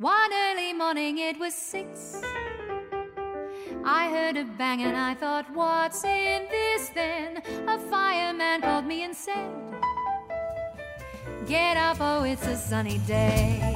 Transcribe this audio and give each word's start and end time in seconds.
One 0.00 0.32
early 0.32 0.72
morning, 0.72 1.18
it 1.18 1.38
was 1.38 1.54
six. 1.54 2.22
I 3.84 4.08
heard 4.08 4.38
a 4.38 4.44
bang 4.44 4.80
and 4.80 4.96
I 4.96 5.12
thought, 5.12 5.44
what's 5.52 6.02
in 6.04 6.48
this 6.50 6.88
then? 6.94 7.42
A 7.68 7.78
fireman 7.78 8.62
called 8.62 8.86
me 8.86 9.04
and 9.04 9.14
said, 9.14 9.50
Get 11.46 11.76
up, 11.76 11.98
oh, 12.00 12.22
it's 12.22 12.46
a 12.46 12.56
sunny 12.56 12.96
day. 13.06 13.69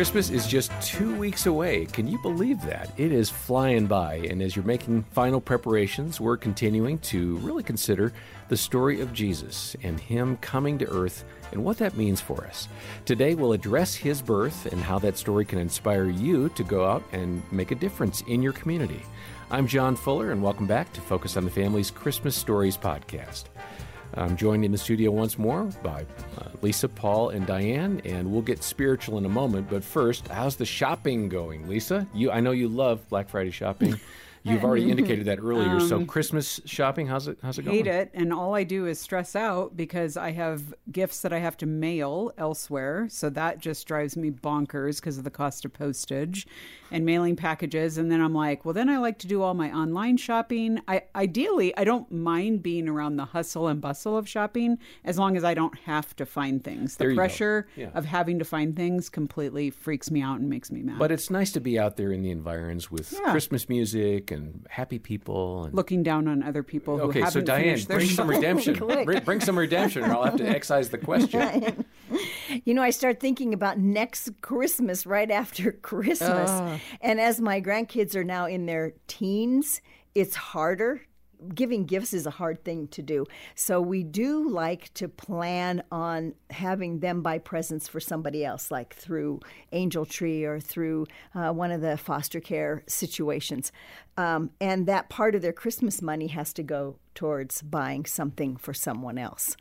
Christmas 0.00 0.30
is 0.30 0.46
just 0.46 0.72
two 0.80 1.14
weeks 1.16 1.44
away. 1.44 1.84
Can 1.84 2.08
you 2.08 2.16
believe 2.22 2.62
that? 2.62 2.90
It 2.96 3.12
is 3.12 3.28
flying 3.28 3.86
by. 3.86 4.14
And 4.30 4.40
as 4.40 4.56
you're 4.56 4.64
making 4.64 5.02
final 5.02 5.42
preparations, 5.42 6.18
we're 6.18 6.38
continuing 6.38 6.98
to 7.00 7.36
really 7.40 7.62
consider 7.62 8.10
the 8.48 8.56
story 8.56 9.02
of 9.02 9.12
Jesus 9.12 9.76
and 9.82 10.00
Him 10.00 10.38
coming 10.38 10.78
to 10.78 10.88
earth 10.88 11.26
and 11.52 11.62
what 11.62 11.76
that 11.76 11.98
means 11.98 12.18
for 12.18 12.46
us. 12.46 12.66
Today, 13.04 13.34
we'll 13.34 13.52
address 13.52 13.94
His 13.94 14.22
birth 14.22 14.64
and 14.72 14.80
how 14.80 14.98
that 15.00 15.18
story 15.18 15.44
can 15.44 15.58
inspire 15.58 16.08
you 16.08 16.48
to 16.48 16.64
go 16.64 16.86
out 16.86 17.02
and 17.12 17.42
make 17.52 17.70
a 17.70 17.74
difference 17.74 18.22
in 18.22 18.40
your 18.40 18.54
community. 18.54 19.02
I'm 19.50 19.66
John 19.66 19.96
Fuller, 19.96 20.32
and 20.32 20.42
welcome 20.42 20.66
back 20.66 20.90
to 20.94 21.02
Focus 21.02 21.36
on 21.36 21.44
the 21.44 21.50
Family's 21.50 21.90
Christmas 21.90 22.34
Stories 22.34 22.78
podcast. 22.78 23.44
I'm 24.14 24.36
joined 24.36 24.64
in 24.64 24.72
the 24.72 24.78
studio 24.78 25.10
once 25.10 25.38
more 25.38 25.64
by 25.82 26.04
uh, 26.38 26.48
Lisa, 26.62 26.88
Paul, 26.88 27.30
and 27.30 27.46
Diane, 27.46 28.00
and 28.04 28.30
we'll 28.30 28.42
get 28.42 28.62
spiritual 28.62 29.18
in 29.18 29.24
a 29.24 29.28
moment. 29.28 29.68
But 29.70 29.84
first, 29.84 30.28
how's 30.28 30.56
the 30.56 30.66
shopping 30.66 31.28
going, 31.28 31.68
Lisa? 31.68 32.06
You, 32.14 32.30
I 32.30 32.40
know 32.40 32.50
you 32.50 32.68
love 32.68 33.08
Black 33.08 33.28
Friday 33.28 33.50
shopping. 33.50 33.98
You've 34.42 34.64
already 34.64 34.90
indicated 34.90 35.26
that 35.26 35.38
earlier. 35.38 35.68
Um, 35.68 35.86
so 35.86 36.04
Christmas 36.06 36.62
shopping, 36.64 37.06
how's 37.06 37.28
it? 37.28 37.38
How's 37.42 37.58
it 37.58 37.62
going? 37.62 37.76
Hate 37.76 37.86
it, 37.86 38.10
and 38.14 38.32
all 38.32 38.54
I 38.54 38.64
do 38.64 38.86
is 38.86 38.98
stress 38.98 39.36
out 39.36 39.76
because 39.76 40.16
I 40.16 40.30
have 40.30 40.74
gifts 40.90 41.20
that 41.20 41.32
I 41.32 41.38
have 41.38 41.58
to 41.58 41.66
mail 41.66 42.32
elsewhere. 42.38 43.06
So 43.10 43.28
that 43.30 43.58
just 43.58 43.86
drives 43.86 44.16
me 44.16 44.30
bonkers 44.30 44.96
because 44.96 45.18
of 45.18 45.24
the 45.24 45.30
cost 45.30 45.66
of 45.66 45.74
postage 45.74 46.46
and 46.90 47.04
mailing 47.04 47.36
packages. 47.36 47.98
And 47.98 48.10
then 48.10 48.20
I'm 48.20 48.34
like, 48.34 48.64
well, 48.64 48.74
then 48.74 48.88
I 48.88 48.98
like 48.98 49.18
to 49.20 49.26
do 49.26 49.42
all 49.42 49.54
my 49.54 49.70
online 49.72 50.16
shopping. 50.16 50.80
I 50.88 51.02
ideally 51.14 51.76
I 51.76 51.84
don't 51.84 52.10
mind 52.10 52.62
being 52.62 52.88
around 52.88 53.16
the 53.16 53.26
hustle 53.26 53.68
and 53.68 53.80
bustle 53.80 54.16
of 54.16 54.28
shopping 54.28 54.78
as 55.04 55.18
long 55.18 55.36
as 55.36 55.44
I 55.44 55.54
don't 55.54 55.78
have 55.80 56.14
to 56.16 56.26
find 56.26 56.62
things. 56.62 56.96
The 56.96 57.14
pressure 57.14 57.68
yeah. 57.76 57.90
of 57.94 58.04
having 58.04 58.38
to 58.38 58.44
find 58.44 58.76
things 58.76 59.08
completely 59.08 59.70
freaks 59.70 60.10
me 60.10 60.22
out 60.22 60.40
and 60.40 60.48
makes 60.48 60.70
me 60.70 60.82
mad. 60.82 60.98
But 60.98 61.12
it's 61.12 61.30
nice 61.30 61.52
to 61.52 61.60
be 61.60 61.78
out 61.78 61.96
there 61.96 62.12
in 62.12 62.22
the 62.22 62.30
environs 62.30 62.90
with 62.90 63.12
yeah. 63.12 63.30
Christmas 63.30 63.68
music 63.68 64.30
and 64.30 64.66
happy 64.70 64.98
people 64.98 65.64
and 65.64 65.74
looking 65.74 66.02
down 66.02 66.28
on 66.28 66.42
other 66.42 66.62
people 66.62 66.98
who 66.98 67.04
okay, 67.04 67.20
haven't 67.20 67.32
so 67.32 67.40
Diane, 67.40 67.80
bring 67.84 68.08
some 68.08 68.28
redemption. 68.28 68.74
bring, 69.04 69.20
bring, 69.24 69.40
some 69.40 69.58
redemption, 69.58 70.04
or 70.04 70.14
I'll 70.14 70.24
have 70.24 70.36
to 70.36 70.48
excise 70.48 70.90
the 70.90 70.98
question. 70.98 71.84
you 72.64 72.74
know, 72.74 72.82
I 72.82 72.90
start 72.90 73.20
thinking 73.20 73.54
about 73.54 73.78
next 73.78 74.30
Christmas 74.40 75.06
right 75.06 75.30
after 75.30 75.72
Christmas, 75.82 76.50
uh. 76.50 76.78
and 77.00 77.20
as 77.20 77.40
my 77.40 77.60
grandkids 77.60 78.14
are 78.14 78.24
now 78.24 78.46
in 78.46 78.66
their 78.66 78.94
teens, 79.06 79.80
it's 80.14 80.34
harder 80.34 81.02
giving 81.54 81.84
gifts 81.84 82.12
is 82.12 82.26
a 82.26 82.30
hard 82.30 82.64
thing 82.64 82.88
to 82.88 83.02
do. 83.02 83.26
So 83.54 83.80
we 83.80 84.02
do 84.02 84.48
like 84.48 84.92
to 84.94 85.08
plan 85.08 85.82
on 85.90 86.34
having 86.50 87.00
them 87.00 87.22
buy 87.22 87.38
presents 87.38 87.88
for 87.88 88.00
somebody 88.00 88.44
else, 88.44 88.70
like 88.70 88.94
through 88.94 89.40
Angel 89.72 90.04
Tree 90.04 90.44
or 90.44 90.60
through 90.60 91.06
uh, 91.34 91.52
one 91.52 91.70
of 91.70 91.80
the 91.80 91.96
foster 91.96 92.40
care 92.40 92.82
situations. 92.86 93.72
Um, 94.16 94.50
and 94.60 94.86
that 94.86 95.08
part 95.08 95.34
of 95.34 95.42
their 95.42 95.52
Christmas 95.52 96.02
money 96.02 96.26
has 96.28 96.52
to 96.54 96.62
go 96.62 96.96
towards 97.14 97.62
buying 97.62 98.04
something 98.04 98.56
for 98.56 98.74
someone 98.74 99.18
else. 99.18 99.56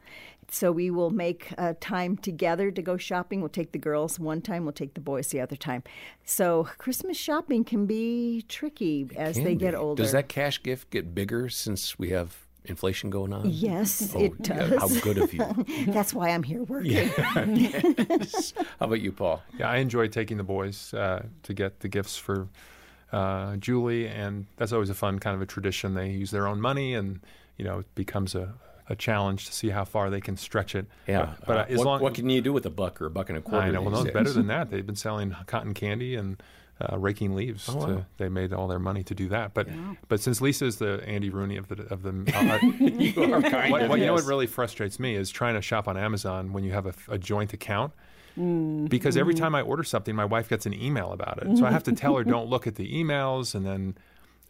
So 0.52 0.72
we 0.72 0.90
will 0.90 1.10
make 1.10 1.54
a 1.58 1.74
time 1.76 2.18
together 2.18 2.72
to 2.72 2.82
go 2.82 2.98
shopping. 2.98 3.42
We'll 3.42 3.50
take 3.50 3.72
the 3.72 3.80
girls 3.80 4.20
one 4.20 4.42
time, 4.42 4.64
we'll 4.64 4.74
take 4.74 4.94
the 4.94 5.02
boys 5.02 5.28
the 5.28 5.42
other 5.42 5.56
time. 5.56 5.84
So 6.24 6.68
Christmas 6.78 7.18
shopping 7.18 7.64
can 7.64 7.86
be 7.86 8.44
tricky 8.48 9.08
it 9.12 9.18
as 9.18 9.36
they 9.36 9.54
be. 9.54 9.56
get 9.56 9.76
older. 9.76 10.04
Does 10.04 10.12
that 10.12 10.30
cash 10.30 10.62
gift 10.62 10.90
get 10.90 11.14
bigger 11.14 11.50
since 11.50 12.00
we 12.00 12.10
have 12.10 12.46
inflation 12.66 13.10
going 13.10 13.34
on? 13.34 13.50
Yes, 13.50 14.14
oh, 14.16 14.22
it 14.22 14.42
does. 14.42 14.80
how 14.80 14.88
good 15.02 15.18
of 15.18 15.34
you. 15.34 15.46
That's 15.88 16.14
why 16.14 16.30
I'm 16.30 16.44
here 16.44 16.64
working. 16.64 16.92
Yes. 16.92 18.54
How 18.80 18.86
about 18.86 19.02
you, 19.02 19.12
Paul? 19.12 19.42
Yeah, 19.58 19.70
I 19.70 19.78
enjoy 19.78 20.08
taking 20.08 20.38
the 20.38 20.44
boys 20.44 20.94
uh, 20.94 21.26
to 21.44 21.54
get 21.54 21.80
the 21.80 21.88
gifts 21.88 22.18
for 22.18 22.48
uh, 23.12 23.56
Julie, 23.58 24.08
and 24.08 24.46
that's 24.58 24.72
always 24.72 24.90
a 24.90 24.94
fun 24.94 25.20
kind 25.20 25.36
of 25.36 25.42
a 25.42 25.46
tradition. 25.46 25.96
They 25.96 26.10
use 26.12 26.32
their 26.32 26.48
own 26.48 26.62
money, 26.62 26.94
and 26.94 27.20
you 27.58 27.66
know, 27.66 27.80
it 27.80 27.96
becomes 27.96 28.36
a, 28.36 28.54
a 28.90 28.96
challenge 28.96 29.46
to 29.46 29.54
see 29.54 29.70
how 29.70 29.86
far 29.86 30.10
they 30.10 30.20
can 30.20 30.36
stretch 30.36 30.76
it. 30.76 30.88
Yeah, 31.08 31.36
but, 31.40 31.48
but 31.48 31.58
uh, 31.58 31.76
what, 31.76 31.86
long, 31.86 32.02
what, 32.02 32.14
can 32.16 32.30
you 32.30 32.42
do 32.42 32.52
with 32.52 32.66
a 32.66 32.70
buck 32.70 33.02
or 33.02 33.06
a 33.06 33.10
buck 33.10 33.30
and 33.30 33.38
a 33.38 33.42
quarter? 33.42 33.68
I 33.68 33.72
know. 33.72 33.82
Well, 33.82 33.92
no, 33.92 34.02
it's 34.02 34.12
better 34.12 34.34
than 34.34 34.48
that. 34.48 34.72
They've 34.72 34.86
been 34.86 34.96
selling 34.96 35.36
cotton 35.46 35.74
candy 35.74 36.16
and 36.16 36.42
uh, 36.82 36.98
raking 36.98 37.36
leaves. 37.36 37.70
Oh, 37.70 37.86
to, 37.86 37.96
wow. 37.96 38.06
They 38.18 38.30
made 38.30 38.52
all 38.52 38.68
their 38.68 38.80
money 38.80 39.04
to 39.04 39.14
do 39.14 39.30
that. 39.30 39.54
But 39.54 39.68
yeah. 39.68 39.96
but 40.08 40.20
since 40.20 40.42
Lisa's 40.42 40.78
the 40.78 41.04
Andy 41.06 41.30
Rooney 41.30 41.58
of 41.58 41.68
the 41.68 41.84
of 41.94 42.04
the, 42.04 42.10
uh, 42.36 42.60
you 42.82 43.34
are 43.34 43.42
kind 43.42 43.72
what, 43.72 43.84
of, 43.84 43.90
what, 43.90 44.00
yes. 44.00 44.04
you 44.04 44.06
know 44.08 44.14
what 44.14 44.26
really 44.26 44.48
frustrates 44.48 45.00
me 45.00 45.16
is 45.16 45.30
trying 45.30 45.56
to 45.56 45.62
shop 45.62 45.88
on 45.88 45.98
Amazon 45.98 46.52
when 46.52 46.64
you 46.64 46.72
have 46.72 46.86
a, 46.86 46.94
a 47.10 47.18
joint 47.18 47.54
account. 47.54 47.94
Mm-hmm. 48.38 48.86
Because 48.86 49.18
every 49.18 49.34
time 49.34 49.54
I 49.54 49.62
order 49.62 49.84
something, 49.84 50.16
my 50.16 50.24
wife 50.24 50.48
gets 50.48 50.66
an 50.66 50.74
email 50.74 51.12
about 51.12 51.42
it. 51.42 51.58
So 51.58 51.66
I 51.66 51.72
have 51.72 51.84
to 51.84 51.92
tell 51.92 52.16
her, 52.16 52.24
don't 52.36 52.48
look 52.48 52.68
at 52.68 52.76
the 52.76 52.94
emails, 52.94 53.54
and 53.54 53.66
then 53.66 53.98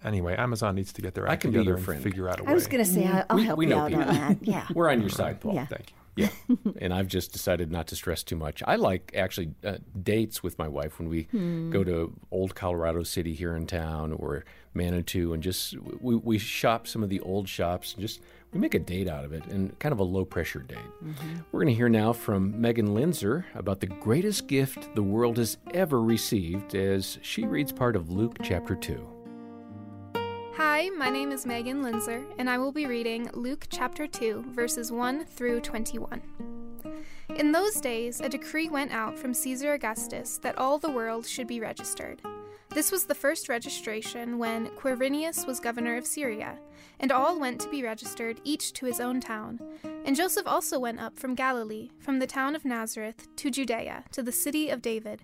anyway, 0.04 0.36
Amazon 0.36 0.76
needs 0.76 0.94
to 0.94 1.02
get 1.02 1.14
their 1.14 1.28
act 1.28 1.34
I 1.34 1.36
can 1.38 1.52
together 1.52 1.64
be 1.64 1.68
your 1.68 1.76
and 1.78 1.86
friend. 1.86 2.04
figure 2.04 2.30
out 2.30 2.40
a 2.40 2.44
way. 2.44 2.52
I 2.52 2.54
was 2.54 2.68
going 2.68 2.84
to 2.84 2.90
say, 2.90 3.06
I'll 3.30 3.38
we, 3.38 3.46
help 3.46 3.58
we 3.58 3.68
you 3.68 3.76
out 3.76 3.90
people. 3.90 4.04
on 4.04 4.14
that. 4.14 4.38
Yeah, 4.42 4.68
we're 4.74 4.90
on 4.90 5.02
your 5.02 5.10
side, 5.10 5.40
Paul. 5.42 5.56
Yeah. 5.56 5.66
Thank 5.66 5.92
you. 5.92 5.96
Yeah, 6.16 6.30
and 6.82 6.94
I've 6.94 7.08
just 7.08 7.32
decided 7.32 7.72
not 7.72 7.88
to 7.88 7.96
stress 7.96 8.24
too 8.24 8.36
much. 8.36 8.62
I 8.68 8.76
like 8.76 9.14
actually 9.16 9.52
uh, 9.64 9.78
dates 10.02 10.44
with 10.44 10.58
my 10.60 10.68
wife 10.68 11.00
when 11.00 11.08
we 11.08 11.24
hmm. 11.24 11.70
go 11.70 11.84
to 11.84 12.14
old 12.32 12.56
Colorado 12.56 13.04
City 13.04 13.34
here 13.34 13.56
in 13.56 13.68
town 13.68 14.12
or 14.12 14.44
Manitou, 14.74 15.34
and 15.34 15.42
just 15.42 15.78
we, 16.02 16.16
we 16.16 16.38
shop 16.38 16.88
some 16.88 17.04
of 17.04 17.10
the 17.10 17.22
old 17.22 17.48
shops 17.48 17.94
and 17.94 18.02
just 18.02 18.22
we 18.52 18.60
make 18.60 18.74
a 18.74 18.80
date 18.80 19.08
out 19.08 19.24
of 19.24 19.32
it 19.32 19.46
and 19.46 19.78
kind 19.80 19.94
of 19.94 20.00
a 20.00 20.04
low 20.04 20.26
pressure 20.26 20.60
date. 20.60 20.78
Mm-hmm. 21.04 21.38
We're 21.52 21.62
going 21.62 21.74
to 21.74 21.78
hear 21.78 21.90
now 21.90 22.14
from 22.14 22.60
Megan 22.60 22.90
Linzer 22.90 23.46
about 23.54 23.80
the 23.80 23.88
greatest 23.88 24.48
gift 24.48 24.94
the 24.96 25.04
world 25.04 25.38
has 25.38 25.58
ever 25.74 26.02
received 26.02 26.76
as 26.76 27.20
she 27.22 27.46
reads 27.46 27.72
part 27.72 27.96
of 27.96 28.10
Luke 28.10 28.38
chapter 28.42 28.76
2. 28.76 29.19
Hi, 30.62 30.90
my 30.90 31.10
name 31.10 31.32
is 31.32 31.46
Megan 31.46 31.84
Linzer, 31.84 32.22
and 32.38 32.50
I 32.50 32.58
will 32.58 32.74
be 32.74 32.86
reading 32.86 33.30
Luke 33.34 33.68
chapter 33.70 34.06
2, 34.06 34.48
verses 34.52 34.92
1 34.92 35.24
through 35.24 35.62
21. 35.62 36.22
In 37.38 37.54
those 37.54 37.80
days, 37.80 38.20
a 38.20 38.28
decree 38.28 38.68
went 38.68 38.92
out 38.92 39.18
from 39.18 39.34
Caesar 39.34 39.72
Augustus 39.72 40.38
that 40.40 40.58
all 40.58 40.78
the 40.78 40.92
world 40.92 41.26
should 41.26 41.48
be 41.48 41.62
registered. 41.62 42.22
This 42.72 42.92
was 42.92 43.06
the 43.06 43.16
first 43.16 43.48
registration 43.48 44.38
when 44.38 44.68
Quirinius 44.72 45.48
was 45.48 45.62
governor 45.62 45.96
of 45.96 46.06
Syria, 46.06 46.60
and 47.00 47.14
all 47.14 47.40
went 47.40 47.62
to 47.62 47.70
be 47.70 47.82
registered, 47.82 48.42
each 48.44 48.74
to 48.74 48.86
his 48.86 49.00
own 49.00 49.22
town. 49.22 49.62
And 50.04 50.14
Joseph 50.14 50.46
also 50.46 50.78
went 50.78 51.00
up 51.00 51.18
from 51.18 51.36
Galilee, 51.36 51.92
from 52.00 52.20
the 52.20 52.28
town 52.28 52.54
of 52.54 52.66
Nazareth, 52.66 53.34
to 53.38 53.50
Judea, 53.50 54.04
to 54.12 54.22
the 54.22 54.34
city 54.34 54.70
of 54.70 54.82
David, 54.82 55.24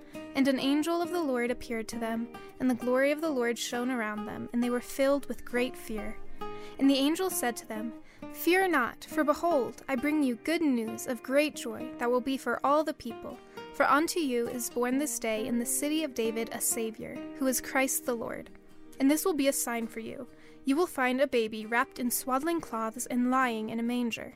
And 0.35 0.47
an 0.47 0.59
angel 0.59 1.01
of 1.01 1.11
the 1.11 1.21
Lord 1.21 1.51
appeared 1.51 1.87
to 1.89 1.97
them, 1.97 2.27
and 2.59 2.69
the 2.69 2.75
glory 2.75 3.11
of 3.11 3.21
the 3.21 3.29
Lord 3.29 3.57
shone 3.57 3.91
around 3.91 4.25
them, 4.25 4.49
and 4.53 4.63
they 4.63 4.69
were 4.69 4.81
filled 4.81 5.27
with 5.27 5.45
great 5.45 5.75
fear. 5.75 6.15
And 6.79 6.89
the 6.89 6.97
angel 6.97 7.29
said 7.29 7.55
to 7.57 7.67
them, 7.67 7.93
Fear 8.33 8.69
not, 8.69 9.03
for 9.03 9.23
behold, 9.23 9.83
I 9.89 9.95
bring 9.95 10.23
you 10.23 10.35
good 10.35 10.61
news 10.61 11.05
of 11.05 11.21
great 11.21 11.55
joy 11.55 11.89
that 11.97 12.09
will 12.09 12.21
be 12.21 12.37
for 12.37 12.59
all 12.63 12.83
the 12.83 12.93
people. 12.93 13.37
For 13.73 13.89
unto 13.89 14.19
you 14.19 14.47
is 14.47 14.69
born 14.69 14.97
this 14.97 15.19
day 15.19 15.47
in 15.47 15.59
the 15.59 15.65
city 15.65 16.03
of 16.03 16.13
David 16.13 16.49
a 16.51 16.61
Savior, 16.61 17.17
who 17.37 17.47
is 17.47 17.59
Christ 17.61 18.05
the 18.05 18.15
Lord. 18.15 18.49
And 18.99 19.09
this 19.09 19.25
will 19.25 19.33
be 19.33 19.47
a 19.47 19.53
sign 19.53 19.87
for 19.87 19.99
you. 19.99 20.27
You 20.63 20.75
will 20.75 20.87
find 20.87 21.19
a 21.19 21.27
baby 21.27 21.65
wrapped 21.65 21.99
in 21.99 22.11
swaddling 22.11 22.61
cloths 22.61 23.05
and 23.05 23.31
lying 23.31 23.69
in 23.69 23.79
a 23.79 23.83
manger. 23.83 24.35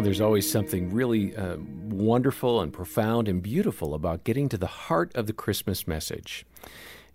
Well, 0.00 0.06
there's 0.06 0.22
always 0.22 0.50
something 0.50 0.94
really 0.94 1.36
uh, 1.36 1.58
wonderful 1.58 2.62
and 2.62 2.72
profound 2.72 3.28
and 3.28 3.42
beautiful 3.42 3.92
about 3.92 4.24
getting 4.24 4.48
to 4.48 4.56
the 4.56 4.66
heart 4.66 5.14
of 5.14 5.26
the 5.26 5.34
Christmas 5.34 5.86
message. 5.86 6.46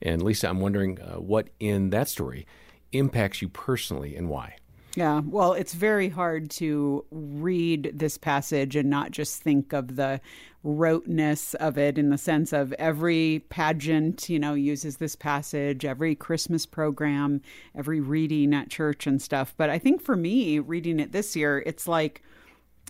And 0.03 0.21
Lisa, 0.21 0.49
I'm 0.49 0.59
wondering 0.59 1.01
uh, 1.01 1.15
what 1.15 1.47
in 1.59 1.89
that 1.89 2.09
story 2.09 2.45
impacts 2.91 3.41
you 3.41 3.49
personally 3.49 4.15
and 4.15 4.29
why. 4.29 4.57
Yeah, 4.95 5.21
well, 5.25 5.53
it's 5.53 5.73
very 5.73 6.09
hard 6.09 6.51
to 6.51 7.03
read 7.09 7.89
this 7.91 8.19
passage 8.19 8.75
and 8.75 8.87
not 8.87 9.09
just 9.09 9.41
think 9.41 9.73
of 9.73 9.95
the 9.95 10.21
roteness 10.61 11.55
of 11.55 11.79
it 11.79 11.97
in 11.97 12.11
the 12.11 12.19
sense 12.19 12.53
of 12.53 12.71
every 12.73 13.43
pageant, 13.49 14.29
you 14.29 14.37
know, 14.37 14.53
uses 14.53 14.97
this 14.97 15.15
passage, 15.15 15.85
every 15.85 16.13
Christmas 16.13 16.67
program, 16.67 17.41
every 17.73 17.99
reading 17.99 18.53
at 18.53 18.69
church 18.69 19.07
and 19.07 19.19
stuff. 19.23 19.55
But 19.57 19.71
I 19.71 19.79
think 19.79 20.03
for 20.03 20.15
me, 20.15 20.59
reading 20.59 20.99
it 20.99 21.13
this 21.13 21.35
year, 21.35 21.63
it's 21.65 21.87
like 21.87 22.21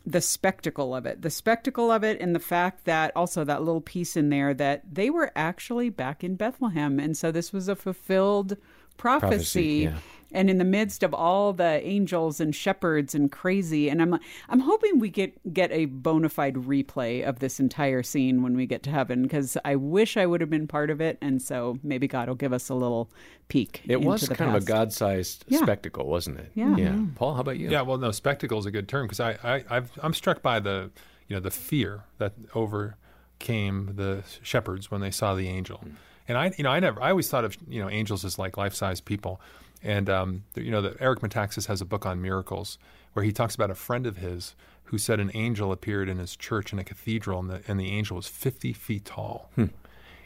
the 0.05 0.21
spectacle 0.21 0.95
of 0.95 1.05
it, 1.05 1.21
the 1.21 1.29
spectacle 1.29 1.91
of 1.91 2.03
it, 2.03 2.21
and 2.21 2.35
the 2.35 2.39
fact 2.39 2.85
that 2.85 3.11
also 3.15 3.43
that 3.43 3.63
little 3.63 3.81
piece 3.81 4.15
in 4.15 4.29
there 4.29 4.53
that 4.53 4.83
they 4.91 5.09
were 5.09 5.31
actually 5.35 5.89
back 5.89 6.23
in 6.23 6.35
Bethlehem. 6.35 6.99
And 6.99 7.17
so 7.17 7.31
this 7.31 7.51
was 7.51 7.67
a 7.67 7.75
fulfilled 7.75 8.57
prophecy. 8.97 9.27
prophecy 9.29 9.71
yeah 9.83 9.97
and 10.31 10.49
in 10.49 10.57
the 10.57 10.65
midst 10.65 11.03
of 11.03 11.13
all 11.13 11.53
the 11.53 11.85
angels 11.85 12.39
and 12.39 12.55
shepherds 12.55 13.15
and 13.15 13.31
crazy 13.31 13.89
and 13.89 14.01
i'm 14.01 14.19
i'm 14.49 14.59
hoping 14.59 14.99
we 14.99 15.09
get 15.09 15.53
get 15.53 15.71
a 15.71 15.85
bona 15.85 16.29
fide 16.29 16.55
replay 16.55 17.27
of 17.27 17.39
this 17.39 17.59
entire 17.59 18.03
scene 18.03 18.41
when 18.41 18.55
we 18.55 18.65
get 18.65 18.83
to 18.83 18.89
heaven 18.89 19.23
because 19.23 19.57
i 19.65 19.75
wish 19.75 20.17
i 20.17 20.25
would 20.25 20.41
have 20.41 20.49
been 20.49 20.67
part 20.67 20.89
of 20.89 21.01
it 21.01 21.17
and 21.21 21.41
so 21.41 21.77
maybe 21.83 22.07
god 22.07 22.27
will 22.27 22.35
give 22.35 22.53
us 22.53 22.69
a 22.69 22.75
little 22.75 23.09
peek 23.47 23.81
it 23.85 24.01
was 24.01 24.27
kind 24.27 24.37
past. 24.37 24.57
of 24.57 24.63
a 24.63 24.65
god-sized 24.65 25.45
yeah. 25.47 25.59
spectacle 25.59 26.05
wasn't 26.07 26.37
it 26.37 26.51
yeah. 26.55 26.75
yeah 26.75 26.97
paul 27.15 27.33
how 27.33 27.41
about 27.41 27.57
you 27.57 27.69
yeah 27.69 27.81
well 27.81 27.97
no 27.97 28.11
spectacle 28.11 28.57
is 28.57 28.65
a 28.65 28.71
good 28.71 28.87
term 28.87 29.05
because 29.05 29.19
I, 29.19 29.37
I 29.43 29.63
I've, 29.69 29.91
i'm 30.01 30.13
struck 30.13 30.41
by 30.41 30.59
the 30.59 30.91
you 31.27 31.35
know 31.35 31.39
the 31.39 31.51
fear 31.51 32.03
that 32.17 32.33
overcame 32.53 33.93
the 33.95 34.23
shepherds 34.41 34.89
when 34.89 35.01
they 35.01 35.11
saw 35.11 35.35
the 35.35 35.47
angel 35.47 35.81
mm. 35.85 35.93
and 36.27 36.37
i 36.37 36.51
you 36.57 36.63
know 36.63 36.71
i 36.71 36.79
never 36.79 37.01
i 37.01 37.11
always 37.11 37.29
thought 37.29 37.45
of 37.45 37.55
you 37.67 37.81
know 37.81 37.89
angels 37.89 38.25
as 38.25 38.39
like 38.39 38.57
life-size 38.57 38.99
people 38.99 39.39
and 39.83 40.09
um, 40.09 40.43
you 40.55 40.71
know, 40.71 40.81
the, 40.81 40.95
Eric 40.99 41.19
Metaxas 41.19 41.67
has 41.67 41.81
a 41.81 41.85
book 41.85 42.05
on 42.05 42.21
miracles 42.21 42.77
where 43.13 43.23
he 43.23 43.31
talks 43.31 43.55
about 43.55 43.71
a 43.71 43.75
friend 43.75 44.05
of 44.05 44.17
his 44.17 44.55
who 44.85 44.97
said 44.97 45.19
an 45.19 45.31
angel 45.33 45.71
appeared 45.71 46.07
in 46.09 46.17
his 46.17 46.35
church 46.35 46.71
in 46.71 46.79
a 46.79 46.83
cathedral, 46.83 47.39
and 47.39 47.49
the, 47.49 47.61
and 47.67 47.79
the 47.79 47.91
angel 47.91 48.17
was 48.17 48.27
50 48.27 48.73
feet 48.73 49.05
tall. 49.05 49.49
Hmm. 49.55 49.65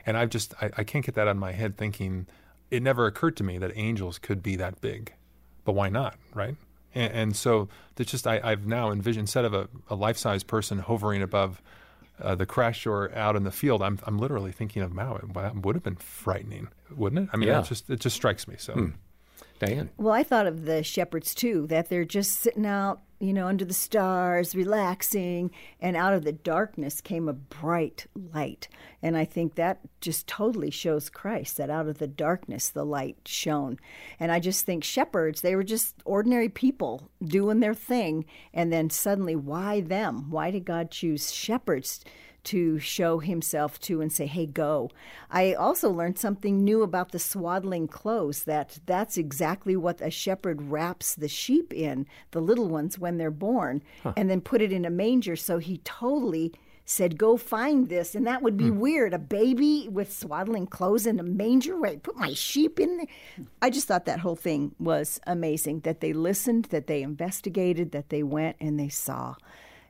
And 0.06 0.18
I've 0.18 0.30
just 0.30 0.54
I, 0.62 0.72
I 0.78 0.84
can't 0.84 1.06
get 1.06 1.16
that 1.16 1.28
out 1.28 1.32
of 1.32 1.38
my 1.38 1.52
head. 1.52 1.78
Thinking 1.78 2.28
it 2.72 2.84
never 2.84 3.06
occurred 3.06 3.38
to 3.38 3.44
me 3.44 3.58
that 3.58 3.72
angels 3.76 4.18
could 4.18 4.44
be 4.44 4.56
that 4.58 4.82
big, 4.82 5.14
but 5.66 5.74
why 5.74 5.90
not, 5.90 6.18
right? 6.34 6.56
And, 6.96 7.14
and 7.14 7.36
so 7.36 7.70
it's 7.98 8.12
just 8.12 8.26
I, 8.26 8.50
have 8.50 8.66
now 8.66 8.92
envisioned 8.92 9.24
instead 9.24 9.46
of 9.46 9.54
a, 9.54 9.70
a 9.90 9.96
life 9.96 10.18
size 10.18 10.44
person 10.44 10.80
hovering 10.80 11.22
above 11.22 11.62
uh, 12.22 12.36
the 12.36 12.46
crèche 12.46 12.90
or 12.90 13.14
out 13.16 13.36
in 13.36 13.44
the 13.44 13.52
field, 13.52 13.82
I'm 13.82 14.00
I'm 14.06 14.18
literally 14.18 14.52
thinking 14.52 14.82
of 14.82 14.96
wow, 14.96 15.20
that 15.36 15.56
would 15.58 15.76
have 15.76 15.84
been 15.84 15.96
frightening, 15.96 16.70
wouldn't 16.96 17.24
it? 17.24 17.30
I 17.34 17.38
mean, 17.38 17.50
yeah. 17.50 17.62
just 17.62 17.90
it 17.90 18.00
just 18.00 18.16
strikes 18.16 18.48
me 18.48 18.56
so. 18.58 18.74
Hmm. 18.74 18.88
Diane. 19.60 19.90
Well, 19.98 20.14
I 20.14 20.24
thought 20.24 20.48
of 20.48 20.66
the 20.66 20.84
shepherds 20.84 21.36
too, 21.36 21.68
that 21.68 21.90
they're 21.90 22.06
just 22.06 22.40
sitting 22.40 22.66
out, 22.66 23.02
you 23.20 23.34
know, 23.34 23.48
under 23.48 23.66
the 23.66 23.74
stars, 23.74 24.56
relaxing, 24.56 25.52
and 25.82 25.98
out 25.98 26.14
of 26.14 26.24
the 26.24 26.32
darkness 26.32 27.02
came 27.02 27.28
a 27.28 27.34
bright 27.34 28.08
light. 28.34 28.70
And 29.02 29.18
I 29.18 29.26
think 29.26 29.56
that 29.56 29.80
just 30.00 30.28
totally 30.28 30.72
shows 30.72 31.10
Christ, 31.10 31.58
that 31.58 31.70
out 31.70 31.88
of 31.88 31.98
the 31.98 32.08
darkness 32.08 32.70
the 32.70 32.86
light 32.86 33.18
shone. 33.26 33.78
And 34.20 34.32
I 34.32 34.40
just 34.40 34.66
think 34.66 34.86
shepherds, 34.86 35.42
they 35.42 35.56
were 35.56 35.64
just 35.64 35.96
ordinary 36.06 36.50
people 36.50 37.10
doing 37.22 37.60
their 37.60 37.74
thing. 37.74 38.26
And 38.54 38.72
then 38.72 38.90
suddenly, 38.90 39.36
why 39.36 39.82
them? 39.82 40.30
Why 40.30 40.52
did 40.52 40.64
God 40.64 40.90
choose 40.90 41.34
shepherds? 41.34 42.06
To 42.46 42.80
show 42.80 43.20
himself 43.20 43.80
to 43.82 44.02
and 44.02 44.12
say, 44.12 44.26
"Hey, 44.26 44.46
go." 44.46 44.90
I 45.30 45.54
also 45.54 45.90
learned 45.90 46.18
something 46.18 46.64
new 46.64 46.82
about 46.82 47.12
the 47.12 47.20
swaddling 47.20 47.88
clothes. 47.88 48.44
That 48.44 48.80
that's 48.86 49.18
exactly 49.18 49.76
what 49.76 50.02
a 50.02 50.12
shepherd 50.12 50.62
wraps 50.62 51.16
the 51.16 51.28
sheep 51.28 51.74
in, 51.74 52.06
the 52.32 52.42
little 52.42 52.70
ones 52.70 52.98
when 52.98 53.18
they're 53.18 53.32
born, 53.32 53.82
huh. 54.04 54.14
and 54.16 54.30
then 54.30 54.42
put 54.42 54.62
it 54.62 54.72
in 54.72 54.86
a 54.86 54.90
manger. 54.90 55.36
So 55.36 55.58
he 55.58 55.80
totally 55.80 56.54
said, 56.86 57.20
"Go 57.20 57.38
find 57.38 57.88
this," 57.88 58.16
and 58.16 58.26
that 58.26 58.42
would 58.42 58.58
be 58.58 58.66
mm. 58.66 58.78
weird. 58.78 59.14
A 59.14 59.20
baby 59.20 59.88
with 59.90 60.12
swaddling 60.12 60.66
clothes 60.66 61.06
in 61.06 61.20
a 61.20 61.24
manger. 61.24 61.80
Wait, 61.80 62.04
put 62.04 62.18
my 62.18 62.34
sheep 62.34 62.80
in 62.80 62.98
there. 62.98 63.46
I 63.62 63.70
just 63.70 63.88
thought 63.88 64.06
that 64.06 64.20
whole 64.20 64.36
thing 64.36 64.74
was 64.80 65.20
amazing. 65.28 65.82
That 65.82 66.00
they 66.02 66.14
listened, 66.14 66.66
that 66.66 66.88
they 66.88 67.04
investigated, 67.04 67.92
that 67.92 68.10
they 68.10 68.24
went 68.24 68.58
and 68.60 68.80
they 68.80 68.90
saw. 68.90 69.36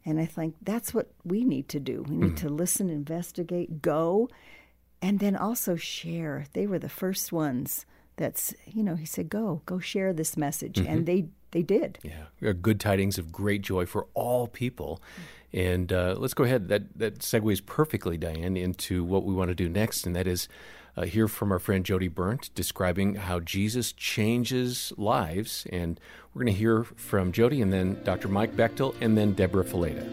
And 0.10 0.20
I 0.20 0.26
think 0.26 0.56
that's 0.64 0.92
what 0.92 1.12
we 1.24 1.44
need 1.44 1.70
to 1.70 1.80
do. 1.80 2.04
We 2.10 2.16
need 2.16 2.32
mm. 2.32 2.38
to 2.38 2.50
listen, 2.50 2.90
investigate, 2.90 3.84
go, 3.84 4.28
and 5.04 5.20
then 5.20 5.36
also 5.36 5.76
share. 5.76 6.46
They 6.54 6.66
were 6.66 6.80
the 6.80 6.90
first 6.90 7.32
ones 7.32 7.86
that's, 8.18 8.56
you 8.66 8.82
know, 8.84 8.96
he 8.96 9.06
said, 9.06 9.30
go, 9.30 9.62
go 9.68 9.78
share 9.78 10.12
this 10.12 10.36
message. 10.36 10.78
Mm-hmm. 10.78 10.92
And 10.92 11.06
they, 11.06 11.28
they 11.52 11.62
did. 11.62 12.00
Yeah. 12.02 12.54
Good 12.54 12.80
tidings 12.80 13.20
of 13.20 13.32
great 13.32 13.62
joy 13.62 13.86
for 13.86 14.08
all 14.16 14.48
people. 14.48 15.00
And 15.54 15.94
uh, 15.94 16.16
let's 16.18 16.34
go 16.34 16.44
ahead. 16.44 16.70
That, 16.70 16.98
that 16.98 17.20
segues 17.20 17.64
perfectly, 17.64 18.18
Diane, 18.18 18.58
into 18.58 19.04
what 19.04 19.26
we 19.26 19.36
want 19.36 19.50
to 19.50 19.56
do 19.56 19.70
next, 19.70 20.08
and 20.08 20.16
that 20.16 20.26
is 20.26 20.48
uh, 21.00 21.06
hear 21.06 21.28
from 21.28 21.52
our 21.52 21.60
friend 21.60 21.86
Jodie 21.86 22.14
Berndt 22.14 22.50
describing 22.56 23.16
how 23.16 23.40
Jesus 23.40 23.94
changes 23.94 24.92
lives. 24.98 25.66
And 25.72 26.00
we're 26.34 26.44
going 26.44 26.54
to 26.54 26.60
hear 26.60 26.84
from 26.84 27.32
Jodie 27.32 27.62
and 27.62 27.72
then 27.72 28.02
Dr. 28.04 28.28
Mike 28.28 28.56
Bechtle 28.56 28.94
and 29.00 29.18
then 29.18 29.34
Deborah 29.34 29.64
Fileta. 29.64 30.06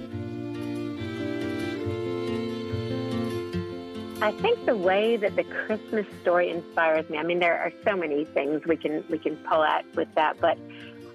I 4.23 4.33
think 4.33 4.65
the 4.65 4.77
way 4.77 5.17
that 5.17 5.37
the 5.37 5.45
Christmas 5.45 6.07
story 6.23 6.51
inspires 6.51 7.09
me, 7.11 7.19
I 7.19 7.23
mean, 7.23 7.39
there 7.39 7.59
are 7.59 7.73
so 7.85 7.97
many 7.97 8.25
things 8.25 8.65
we 8.65 8.77
can 8.77 9.05
we 9.11 9.19
can 9.19 9.37
pull 9.37 9.63
at 9.63 9.85
with 9.95 10.09
that, 10.15 10.41
but 10.41 10.57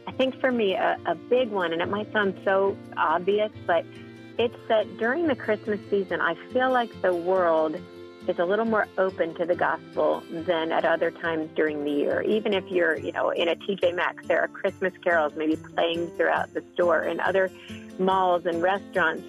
I 0.05 0.11
think 0.11 0.39
for 0.39 0.51
me, 0.51 0.75
a, 0.75 0.99
a 1.05 1.15
big 1.15 1.49
one, 1.49 1.73
and 1.73 1.81
it 1.81 1.89
might 1.89 2.11
sound 2.13 2.39
so 2.45 2.77
obvious, 2.97 3.51
but 3.65 3.85
it's 4.37 4.55
that 4.67 4.97
during 4.97 5.27
the 5.27 5.35
Christmas 5.35 5.79
season, 5.89 6.21
I 6.21 6.35
feel 6.53 6.71
like 6.71 7.01
the 7.01 7.13
world 7.13 7.81
is 8.27 8.39
a 8.39 8.45
little 8.45 8.65
more 8.65 8.87
open 8.97 9.33
to 9.35 9.45
the 9.45 9.55
gospel 9.55 10.23
than 10.31 10.71
at 10.71 10.85
other 10.85 11.11
times 11.11 11.49
during 11.55 11.83
the 11.83 11.91
year. 11.91 12.21
Even 12.21 12.53
if 12.53 12.63
you're, 12.69 12.97
you 12.97 13.11
know, 13.11 13.29
in 13.29 13.47
a 13.47 13.55
TJ 13.55 13.95
Maxx, 13.95 14.27
there 14.27 14.41
are 14.41 14.47
Christmas 14.47 14.93
carols 15.03 15.33
maybe 15.35 15.55
playing 15.55 16.07
throughout 16.17 16.53
the 16.53 16.63
store 16.73 16.99
and 16.99 17.19
other 17.19 17.49
malls 17.99 18.45
and 18.45 18.61
restaurants. 18.61 19.23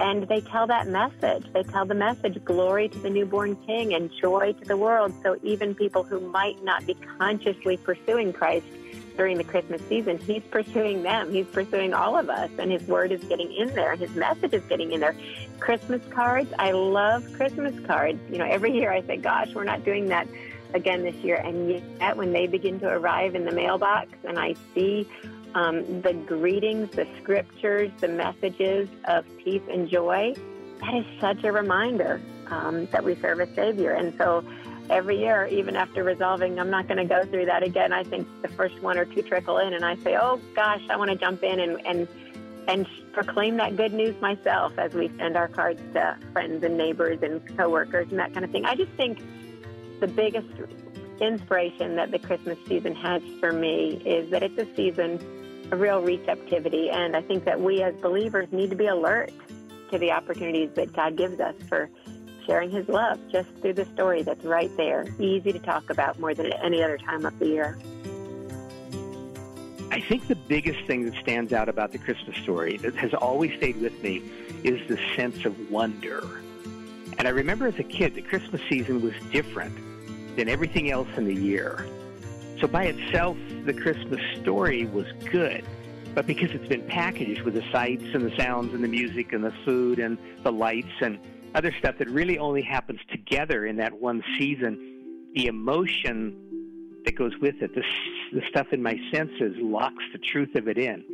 And 0.00 0.26
they 0.26 0.40
tell 0.40 0.66
that 0.66 0.88
message. 0.88 1.46
They 1.52 1.62
tell 1.62 1.86
the 1.86 1.94
message, 1.94 2.42
glory 2.44 2.88
to 2.88 2.98
the 2.98 3.10
newborn 3.10 3.54
king 3.66 3.94
and 3.94 4.10
joy 4.20 4.52
to 4.52 4.64
the 4.64 4.76
world. 4.76 5.12
So 5.22 5.36
even 5.44 5.74
people 5.74 6.02
who 6.02 6.18
might 6.18 6.62
not 6.64 6.84
be 6.84 6.94
consciously 7.18 7.76
pursuing 7.76 8.32
Christ 8.32 8.66
during 9.16 9.38
the 9.38 9.44
Christmas 9.44 9.80
season, 9.88 10.18
he's 10.18 10.42
pursuing 10.50 11.02
them. 11.02 11.32
He's 11.32 11.46
pursuing 11.46 11.94
all 11.94 12.16
of 12.18 12.28
us, 12.28 12.50
and 12.58 12.70
his 12.70 12.82
word 12.88 13.12
is 13.12 13.22
getting 13.24 13.52
in 13.52 13.74
there. 13.74 13.96
His 13.96 14.14
message 14.14 14.52
is 14.52 14.64
getting 14.64 14.92
in 14.92 15.00
there. 15.00 15.16
Christmas 15.60 16.02
cards, 16.10 16.52
I 16.58 16.72
love 16.72 17.24
Christmas 17.34 17.74
cards. 17.86 18.18
You 18.30 18.38
know, 18.38 18.46
every 18.46 18.72
year 18.72 18.92
I 18.92 19.02
say, 19.02 19.16
gosh, 19.16 19.54
we're 19.54 19.64
not 19.64 19.84
doing 19.84 20.08
that 20.08 20.26
again 20.74 21.02
this 21.02 21.14
year. 21.16 21.36
And 21.36 21.68
yet, 21.70 22.16
when 22.16 22.32
they 22.32 22.46
begin 22.46 22.80
to 22.80 22.88
arrive 22.88 23.34
in 23.34 23.44
the 23.44 23.52
mailbox 23.52 24.08
and 24.24 24.38
I 24.38 24.54
see 24.74 25.08
um, 25.54 26.02
the 26.02 26.12
greetings, 26.12 26.90
the 26.90 27.06
scriptures, 27.22 27.90
the 28.00 28.08
messages 28.08 28.88
of 29.04 29.24
peace 29.38 29.62
and 29.70 29.88
joy, 29.88 30.34
that 30.80 30.94
is 30.94 31.06
such 31.20 31.44
a 31.44 31.52
reminder 31.52 32.20
um, 32.48 32.86
that 32.86 33.04
we 33.04 33.14
serve 33.16 33.40
a 33.40 33.54
Savior. 33.54 33.92
And 33.92 34.12
so, 34.18 34.44
every 34.90 35.18
year, 35.18 35.46
even 35.46 35.76
after 35.76 36.04
resolving, 36.04 36.58
I'm 36.58 36.70
not 36.70 36.88
going 36.88 36.98
to 36.98 37.04
go 37.04 37.24
through 37.24 37.46
that 37.46 37.62
again. 37.62 37.92
I 37.92 38.04
think 38.04 38.26
the 38.42 38.48
first 38.48 38.80
one 38.82 38.98
or 38.98 39.04
two 39.04 39.22
trickle 39.22 39.58
in, 39.58 39.72
and 39.74 39.84
I 39.84 39.96
say, 39.96 40.16
oh 40.20 40.40
gosh, 40.54 40.82
I 40.90 40.96
want 40.96 41.10
to 41.10 41.16
jump 41.16 41.42
in 41.42 41.60
and, 41.60 41.86
and 41.86 42.08
and 42.66 42.86
proclaim 43.12 43.58
that 43.58 43.76
good 43.76 43.92
news 43.92 44.18
myself 44.22 44.72
as 44.78 44.94
we 44.94 45.10
send 45.18 45.36
our 45.36 45.48
cards 45.48 45.82
to 45.92 46.16
friends 46.32 46.64
and 46.64 46.78
neighbors 46.78 47.18
and 47.22 47.56
coworkers 47.58 48.08
and 48.10 48.18
that 48.18 48.32
kind 48.32 48.44
of 48.44 48.50
thing. 48.50 48.64
I 48.64 48.74
just 48.74 48.90
think 48.92 49.20
the 50.00 50.06
biggest 50.06 50.48
inspiration 51.20 51.96
that 51.96 52.10
the 52.10 52.18
Christmas 52.18 52.58
season 52.66 52.94
has 52.94 53.22
for 53.38 53.52
me 53.52 54.02
is 54.04 54.30
that 54.30 54.42
it's 54.42 54.58
a 54.58 54.74
season 54.74 55.14
of 55.70 55.80
real 55.80 56.00
receptivity. 56.00 56.90
And 56.90 57.16
I 57.16 57.22
think 57.22 57.44
that 57.44 57.60
we 57.60 57.82
as 57.82 57.94
believers 57.96 58.48
need 58.50 58.70
to 58.70 58.76
be 58.76 58.86
alert 58.86 59.30
to 59.90 59.98
the 59.98 60.10
opportunities 60.10 60.70
that 60.74 60.92
God 60.92 61.16
gives 61.16 61.40
us 61.40 61.54
for 61.68 61.88
sharing 62.46 62.70
His 62.70 62.88
love 62.88 63.18
just 63.30 63.48
through 63.60 63.74
the 63.74 63.84
story 63.94 64.22
that's 64.22 64.44
right 64.44 64.74
there, 64.76 65.06
easy 65.18 65.52
to 65.52 65.58
talk 65.58 65.90
about 65.90 66.18
more 66.18 66.34
than 66.34 66.52
any 66.54 66.82
other 66.82 66.98
time 66.98 67.24
of 67.24 67.38
the 67.38 67.46
year. 67.46 67.78
I 69.90 70.00
think 70.00 70.26
the 70.26 70.34
biggest 70.34 70.84
thing 70.86 71.04
that 71.08 71.14
stands 71.20 71.52
out 71.52 71.68
about 71.68 71.92
the 71.92 71.98
Christmas 71.98 72.36
story 72.38 72.78
that 72.78 72.96
has 72.96 73.14
always 73.14 73.52
stayed 73.56 73.80
with 73.80 74.02
me 74.02 74.22
is 74.64 74.86
the 74.88 74.98
sense 75.14 75.44
of 75.44 75.70
wonder. 75.70 76.42
And 77.16 77.28
I 77.28 77.30
remember 77.30 77.68
as 77.68 77.78
a 77.78 77.84
kid, 77.84 78.14
the 78.14 78.22
Christmas 78.22 78.60
season 78.68 79.02
was 79.02 79.14
different 79.30 79.76
than 80.36 80.48
everything 80.48 80.90
else 80.90 81.08
in 81.16 81.26
the 81.26 81.34
year. 81.34 81.86
So 82.60 82.66
by 82.66 82.84
itself, 82.84 83.36
the 83.64 83.72
Christmas 83.72 84.20
story 84.40 84.86
was 84.86 85.06
good. 85.30 85.64
But 86.14 86.26
because 86.26 86.50
it's 86.52 86.68
been 86.68 86.86
packaged 86.86 87.42
with 87.42 87.54
the 87.54 87.64
sights 87.72 88.04
and 88.14 88.24
the 88.24 88.36
sounds 88.36 88.72
and 88.74 88.82
the 88.82 88.88
music 88.88 89.32
and 89.32 89.44
the 89.44 89.52
food 89.64 89.98
and 89.98 90.16
the 90.42 90.52
lights 90.52 90.92
and 91.00 91.18
other 91.54 91.72
stuff 91.78 91.96
that 91.98 92.08
really 92.10 92.38
only 92.38 92.62
happens 92.62 93.00
together 93.10 93.66
in 93.66 93.76
that 93.76 93.92
one 93.92 94.22
season, 94.38 95.30
the 95.34 95.46
emotion 95.46 96.36
that 97.04 97.16
goes 97.16 97.32
with 97.40 97.54
it, 97.60 97.74
the, 97.74 97.82
the 98.32 98.42
stuff 98.48 98.68
in 98.72 98.82
my 98.82 98.98
senses 99.12 99.54
locks 99.58 100.02
the 100.12 100.18
truth 100.18 100.54
of 100.56 100.68
it 100.68 100.78
in. 100.78 101.04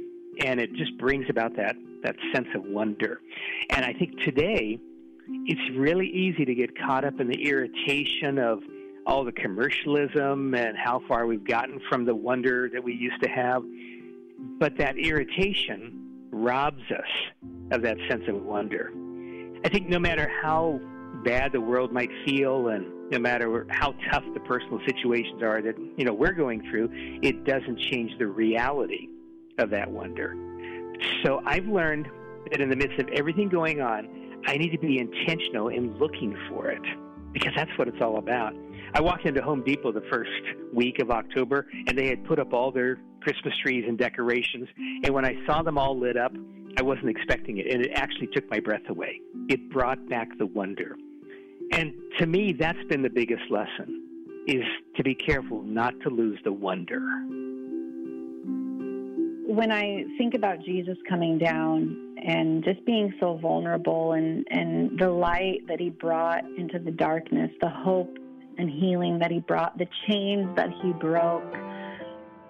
And 0.41 0.61
it 0.61 0.73
just 0.75 0.97
brings 0.99 1.27
about 1.29 1.57
that, 1.57 1.77
that 2.03 2.17
sense 2.33 2.49
of 2.55 2.65
wonder. 2.65 3.21
And 3.71 3.85
I 3.85 3.93
think 3.93 4.19
today, 4.21 4.79
it's 5.47 5.77
really 5.77 6.09
easy 6.09 6.45
to 6.45 6.55
get 6.55 6.77
caught 6.79 7.05
up 7.05 7.21
in 7.21 7.29
the 7.29 7.49
irritation 7.49 8.39
of 8.39 8.63
all 9.07 9.25
the 9.25 9.33
commercialism 9.33 10.55
and 10.55 10.77
how 10.77 11.03
far 11.09 11.27
we've 11.27 11.45
gotten 11.45 11.81
from 11.89 12.05
the 12.05 12.15
wonder 12.15 12.69
that 12.73 12.83
we 12.83 12.95
used 12.95 13.23
to 13.23 13.29
have. 13.29 13.63
But 14.59 14.77
that 14.79 14.97
irritation 14.97 16.29
robs 16.31 16.83
us 16.91 17.51
of 17.73 17.83
that 17.83 17.99
sense 18.09 18.25
of 18.29 18.43
wonder. 18.43 18.93
I 19.65 19.69
think 19.69 19.89
no 19.89 19.99
matter 19.99 20.31
how 20.43 20.81
bad 21.25 21.53
the 21.53 21.61
world 21.61 21.93
might 21.93 22.11
feel 22.25 22.69
and 22.69 23.11
no 23.11 23.19
matter 23.19 23.67
how 23.71 23.95
tough 24.11 24.25
the 24.33 24.41
personal 24.41 24.81
situations 24.87 25.43
are 25.43 25.61
that 25.61 25.75
you 25.97 26.05
know 26.05 26.15
we're 26.15 26.33
going 26.33 26.63
through, 26.71 26.89
it 27.23 27.45
doesn't 27.45 27.79
change 27.91 28.13
the 28.19 28.27
reality 28.27 29.09
of 29.59 29.71
that 29.71 29.91
wonder. 29.91 30.35
So 31.25 31.43
I've 31.45 31.67
learned 31.67 32.09
that 32.51 32.61
in 32.61 32.71
the 32.71 32.77
midst 32.77 32.99
of 32.99 33.09
everything 33.09 33.49
going 33.49 33.81
on, 33.81 34.43
I 34.47 34.57
need 34.57 34.71
to 34.71 34.79
be 34.79 34.99
intentional 34.99 35.69
in 35.69 35.99
looking 35.99 36.37
for 36.49 36.71
it 36.71 36.83
because 37.33 37.53
that's 37.55 37.71
what 37.77 37.89
it's 37.89 38.01
all 38.01 38.19
about. 38.19 38.55
I 38.95 39.01
walked 39.01 39.27
into 39.27 39.43
Home 39.43 39.63
Depot 39.63 39.93
the 39.93 40.05
first 40.11 40.31
week 40.73 40.99
of 41.01 41.11
October, 41.11 41.67
and 41.87 41.97
they 41.97 42.09
had 42.09 42.25
put 42.25 42.39
up 42.39 42.53
all 42.53 42.73
their 42.73 42.99
Christmas 43.21 43.55
trees 43.63 43.85
and 43.87 43.97
decorations. 43.97 44.69
And 45.05 45.11
when 45.11 45.25
I 45.25 45.37
saw 45.47 45.63
them 45.63 45.79
all 45.79 45.99
lit 45.99 46.17
up, 46.17 46.33
I 46.77 46.83
wasn't 46.83 47.09
expecting 47.09 47.59
it, 47.59 47.67
and 47.73 47.85
it 47.85 47.91
actually 47.95 48.29
took 48.29 48.49
my 48.51 48.61
breath 48.61 48.89
away. 48.89 49.21
It 49.49 49.71
brought 49.71 50.09
back 50.09 50.29
the 50.39 50.47
wonder. 50.47 50.97
And 51.73 51.93
to 52.19 52.27
me, 52.27 52.53
that's 52.53 52.83
been 52.89 53.03
the 53.03 53.11
biggest 53.11 53.51
lesson: 53.51 54.03
is 54.47 54.65
to 54.97 55.03
be 55.03 55.15
careful 55.15 55.63
not 55.63 55.95
to 56.01 56.11
lose 56.11 56.39
the 56.45 56.53
wonder. 56.53 57.01
When 59.47 59.73
I 59.73 60.05
think 60.17 60.35
about 60.35 60.65
Jesus 60.65 60.97
coming 61.09 61.37
down 61.39 62.15
and 62.25 62.63
just 62.63 62.85
being 62.85 63.13
so 63.19 63.37
vulnerable 63.39 64.13
and, 64.13 64.47
and 64.51 64.97
the 64.99 65.11
light 65.11 65.67
that 65.67 65.81
he 65.81 65.91
brought 65.91 66.45
into 66.57 66.79
the 66.79 66.93
darkness, 66.93 67.51
the 67.61 67.69
hope 67.69 68.17
and 68.59 68.71
healing 68.71 69.19
that 69.19 69.31
he 69.31 69.41
brought, 69.41 69.77
the 69.77 69.89
chains 70.07 70.55
that 70.55 70.69
he 70.83 70.93
broke. 70.93 71.53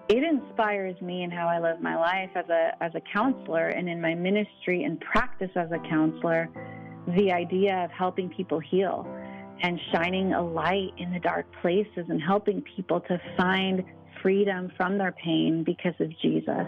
It 0.09 0.23
inspires 0.23 0.99
me 1.01 1.23
in 1.23 1.31
how 1.31 1.47
I 1.47 1.59
live 1.59 1.81
my 1.81 1.95
life 1.95 2.31
as 2.35 2.49
a 2.49 2.83
as 2.83 2.91
a 2.95 3.01
counselor 3.13 3.67
and 3.67 3.87
in 3.89 4.01
my 4.01 4.13
ministry 4.13 4.83
and 4.83 4.99
practice 4.99 5.51
as 5.55 5.71
a 5.71 5.79
counselor, 5.89 6.49
the 7.15 7.31
idea 7.31 7.85
of 7.85 7.91
helping 7.91 8.29
people 8.29 8.59
heal 8.59 9.07
and 9.63 9.79
shining 9.93 10.33
a 10.33 10.41
light 10.41 10.91
in 10.97 11.13
the 11.13 11.19
dark 11.19 11.45
places 11.61 12.05
and 12.09 12.21
helping 12.21 12.61
people 12.75 12.99
to 13.01 13.21
find 13.37 13.83
freedom 14.21 14.71
from 14.75 14.97
their 14.97 15.13
pain 15.13 15.63
because 15.63 15.93
of 15.99 16.09
Jesus 16.21 16.67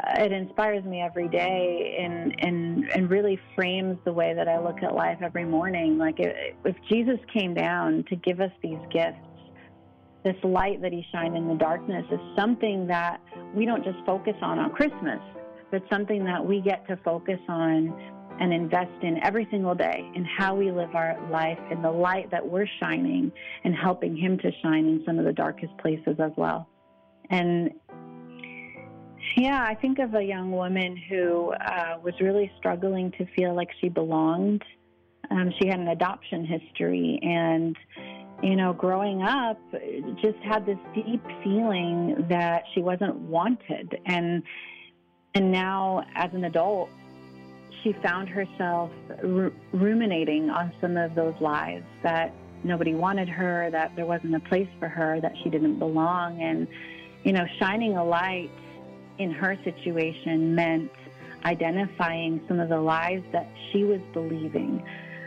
uh, 0.00 0.22
it 0.22 0.32
inspires 0.32 0.84
me 0.84 1.00
every 1.00 1.28
day 1.28 1.96
and 2.00 2.34
and 2.40 2.84
and 2.94 3.10
really 3.10 3.38
frames 3.54 3.98
the 4.04 4.12
way 4.12 4.32
that 4.34 4.48
I 4.48 4.58
look 4.60 4.82
at 4.82 4.94
life 4.94 5.18
every 5.22 5.44
morning. 5.44 5.98
Like 5.98 6.16
if 6.18 6.76
Jesus 6.88 7.18
came 7.32 7.54
down 7.54 8.04
to 8.08 8.16
give 8.16 8.40
us 8.40 8.52
these 8.62 8.78
gifts, 8.92 9.18
this 10.24 10.36
light 10.42 10.82
that 10.82 10.92
He 10.92 11.04
shined 11.12 11.36
in 11.36 11.48
the 11.48 11.54
darkness 11.54 12.04
is 12.10 12.20
something 12.36 12.86
that 12.86 13.20
we 13.54 13.64
don't 13.64 13.84
just 13.84 13.98
focus 14.04 14.34
on 14.42 14.58
on 14.58 14.70
Christmas, 14.70 15.20
but 15.70 15.82
something 15.90 16.24
that 16.24 16.44
we 16.44 16.60
get 16.60 16.86
to 16.88 16.96
focus 16.98 17.40
on 17.48 17.94
and 18.40 18.52
invest 18.52 19.02
in 19.02 19.18
every 19.24 19.48
single 19.50 19.74
day 19.74 20.08
in 20.14 20.24
how 20.24 20.54
we 20.54 20.70
live 20.70 20.94
our 20.94 21.18
life 21.30 21.58
in 21.70 21.82
the 21.82 21.90
light 21.90 22.30
that 22.30 22.46
we're 22.46 22.68
shining 22.80 23.32
and 23.64 23.74
helping 23.74 24.16
Him 24.16 24.38
to 24.38 24.50
shine 24.62 24.86
in 24.86 25.02
some 25.04 25.18
of 25.18 25.24
the 25.24 25.32
darkest 25.32 25.76
places 25.78 26.16
as 26.18 26.32
well. 26.36 26.68
And 27.30 27.70
yeah, 29.36 29.62
I 29.62 29.74
think 29.74 29.98
of 29.98 30.14
a 30.14 30.22
young 30.22 30.50
woman 30.52 30.96
who 31.08 31.52
uh, 31.52 31.98
was 32.02 32.14
really 32.20 32.50
struggling 32.58 33.12
to 33.18 33.26
feel 33.36 33.54
like 33.54 33.68
she 33.80 33.88
belonged. 33.88 34.62
Um, 35.30 35.52
she 35.60 35.68
had 35.68 35.78
an 35.78 35.88
adoption 35.88 36.46
history, 36.46 37.18
and 37.22 37.76
you 38.42 38.54
know, 38.54 38.72
growing 38.72 39.22
up, 39.22 39.58
just 40.22 40.38
had 40.38 40.64
this 40.64 40.78
deep 40.94 41.24
feeling 41.42 42.26
that 42.28 42.64
she 42.72 42.80
wasn't 42.80 43.16
wanted, 43.16 44.00
and 44.06 44.42
and 45.34 45.50
now 45.50 46.04
as 46.14 46.32
an 46.32 46.44
adult, 46.44 46.88
she 47.82 47.92
found 47.94 48.28
herself 48.28 48.90
r- 49.22 49.52
ruminating 49.72 50.50
on 50.50 50.72
some 50.80 50.96
of 50.96 51.14
those 51.14 51.34
lies 51.40 51.82
that 52.02 52.32
nobody 52.64 52.94
wanted 52.94 53.28
her, 53.28 53.70
that 53.70 53.94
there 53.96 54.06
wasn't 54.06 54.34
a 54.34 54.40
place 54.40 54.68
for 54.78 54.88
her, 54.88 55.20
that 55.20 55.32
she 55.42 55.50
didn't 55.50 55.78
belong, 55.78 56.40
and 56.40 56.68
you 57.24 57.32
know, 57.32 57.46
shining 57.58 57.96
a 57.96 58.04
light 58.04 58.50
in 59.18 59.32
her 59.32 59.58
situation 59.64 60.54
meant 60.54 60.92
identifying 61.44 62.40
some 62.46 62.60
of 62.60 62.68
the 62.68 62.80
lies 62.80 63.22
that 63.32 63.48
she 63.72 63.82
was 63.82 64.00
believing, 64.12 64.82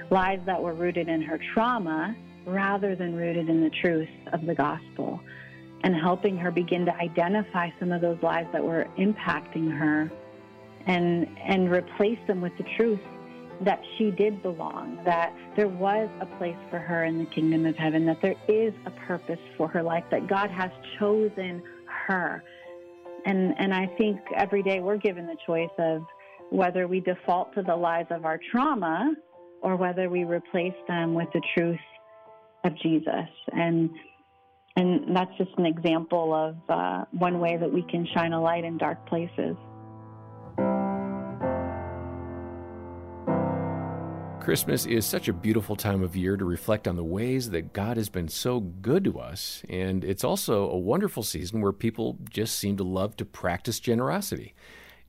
lies 0.10 0.40
that 0.46 0.62
were 0.62 0.74
rooted 0.74 1.10
in 1.10 1.22
her 1.22 1.40
trauma 1.54 2.16
rather 2.52 2.96
than 2.96 3.16
rooted 3.16 3.50
in 3.50 3.64
the 3.64 3.72
truth 3.82 4.10
of 4.34 4.46
the 4.46 4.56
gospel, 4.56 5.20
and 5.84 5.96
helping 5.96 6.38
her 6.38 6.52
begin 6.52 6.86
to 6.86 6.96
identify 6.96 7.70
some 7.80 7.92
of 7.92 8.02
those 8.02 8.18
lies 8.22 8.46
that 8.54 8.64
were 8.64 8.88
impacting 8.98 9.76
her 9.78 10.12
and 10.88 11.28
and 11.46 11.72
replace 11.72 12.20
them 12.28 12.42
with 12.42 12.56
the 12.58 12.66
truth 12.78 13.00
that 13.64 13.80
she 13.98 14.12
did 14.12 14.42
belong, 14.42 15.00
that 15.06 15.36
there 15.56 15.68
was 15.68 16.10
a 16.20 16.26
place 16.38 16.58
for 16.70 16.80
her 16.80 17.04
in 17.04 17.20
the 17.20 17.26
kingdom 17.26 17.66
of 17.66 17.76
heaven, 17.76 18.06
that 18.06 18.22
there 18.22 18.36
is 18.48 18.74
a 18.86 18.92
purpose 19.08 19.40
for 19.56 19.68
her 19.68 19.84
life, 19.84 20.04
that 20.10 20.28
God 20.28 20.50
has 20.50 20.72
chosen 20.98 21.62
her. 22.08 22.44
And, 23.26 23.54
and 23.60 23.72
I 23.72 23.86
think 23.98 24.20
every 24.36 24.64
day 24.64 24.80
we're 24.80 24.98
given 24.98 25.28
the 25.28 25.38
choice 25.46 25.70
of 25.78 26.04
whether 26.50 26.88
we 26.88 27.02
default 27.02 27.54
to 27.54 27.62
the 27.62 27.76
lies 27.76 28.08
of 28.10 28.26
our 28.26 28.40
trauma 28.52 29.14
or 29.62 29.76
whether 29.76 30.10
we 30.10 30.24
replace 30.24 30.74
them 30.88 31.14
with 31.14 31.28
the 31.34 31.42
truth 31.56 31.80
of 32.64 32.78
Jesus. 32.80 33.30
And, 33.52 33.90
and 34.76 35.16
that's 35.16 35.32
just 35.38 35.52
an 35.58 35.66
example 35.66 36.34
of 36.34 36.56
uh, 36.70 37.06
one 37.12 37.40
way 37.40 37.58
that 37.58 37.72
we 37.72 37.84
can 37.84 38.08
shine 38.14 38.34
a 38.34 38.42
light 38.42 38.64
in 38.64 38.78
dark 38.78 39.06
places. 39.08 39.56
Christmas 44.42 44.88
is 44.88 45.06
such 45.06 45.28
a 45.28 45.34
beautiful 45.34 45.76
time 45.76 46.02
of 46.02 46.16
year 46.16 46.36
to 46.36 46.44
reflect 46.44 46.88
on 46.88 46.96
the 46.96 47.04
ways 47.04 47.52
that 47.52 47.74
God 47.74 47.96
has 47.98 48.10
been 48.10 48.28
so 48.28 48.60
good 48.60 49.04
to 49.04 49.20
us. 49.20 49.62
And 49.70 50.04
it's 50.04 50.24
also 50.24 50.68
a 50.68 50.78
wonderful 50.78 51.22
season 51.22 51.62
where 51.62 51.72
people 51.72 52.18
just 52.28 52.58
seem 52.58 52.76
to 52.78 52.84
love 52.84 53.16
to 53.18 53.26
practice 53.26 53.80
generosity. 53.80 54.56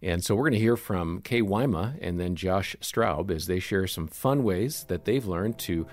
And 0.03 0.23
so 0.23 0.35
we're 0.35 0.51
going 0.51 0.53
to 0.53 0.59
hear 0.59 0.77
from 0.77 1.23
Kay 1.23 1.41
Wyma 1.41 1.97
and 2.03 2.21
then 2.21 2.37
Josh 2.37 2.77
Straub 2.83 3.31
as 3.31 3.47
they 3.47 3.59
share 3.59 3.87
some 3.87 4.07
fun 4.07 4.45
ways 4.45 4.85
that 4.89 5.07
they've 5.07 5.27
learned 5.27 5.59
to 5.61 5.87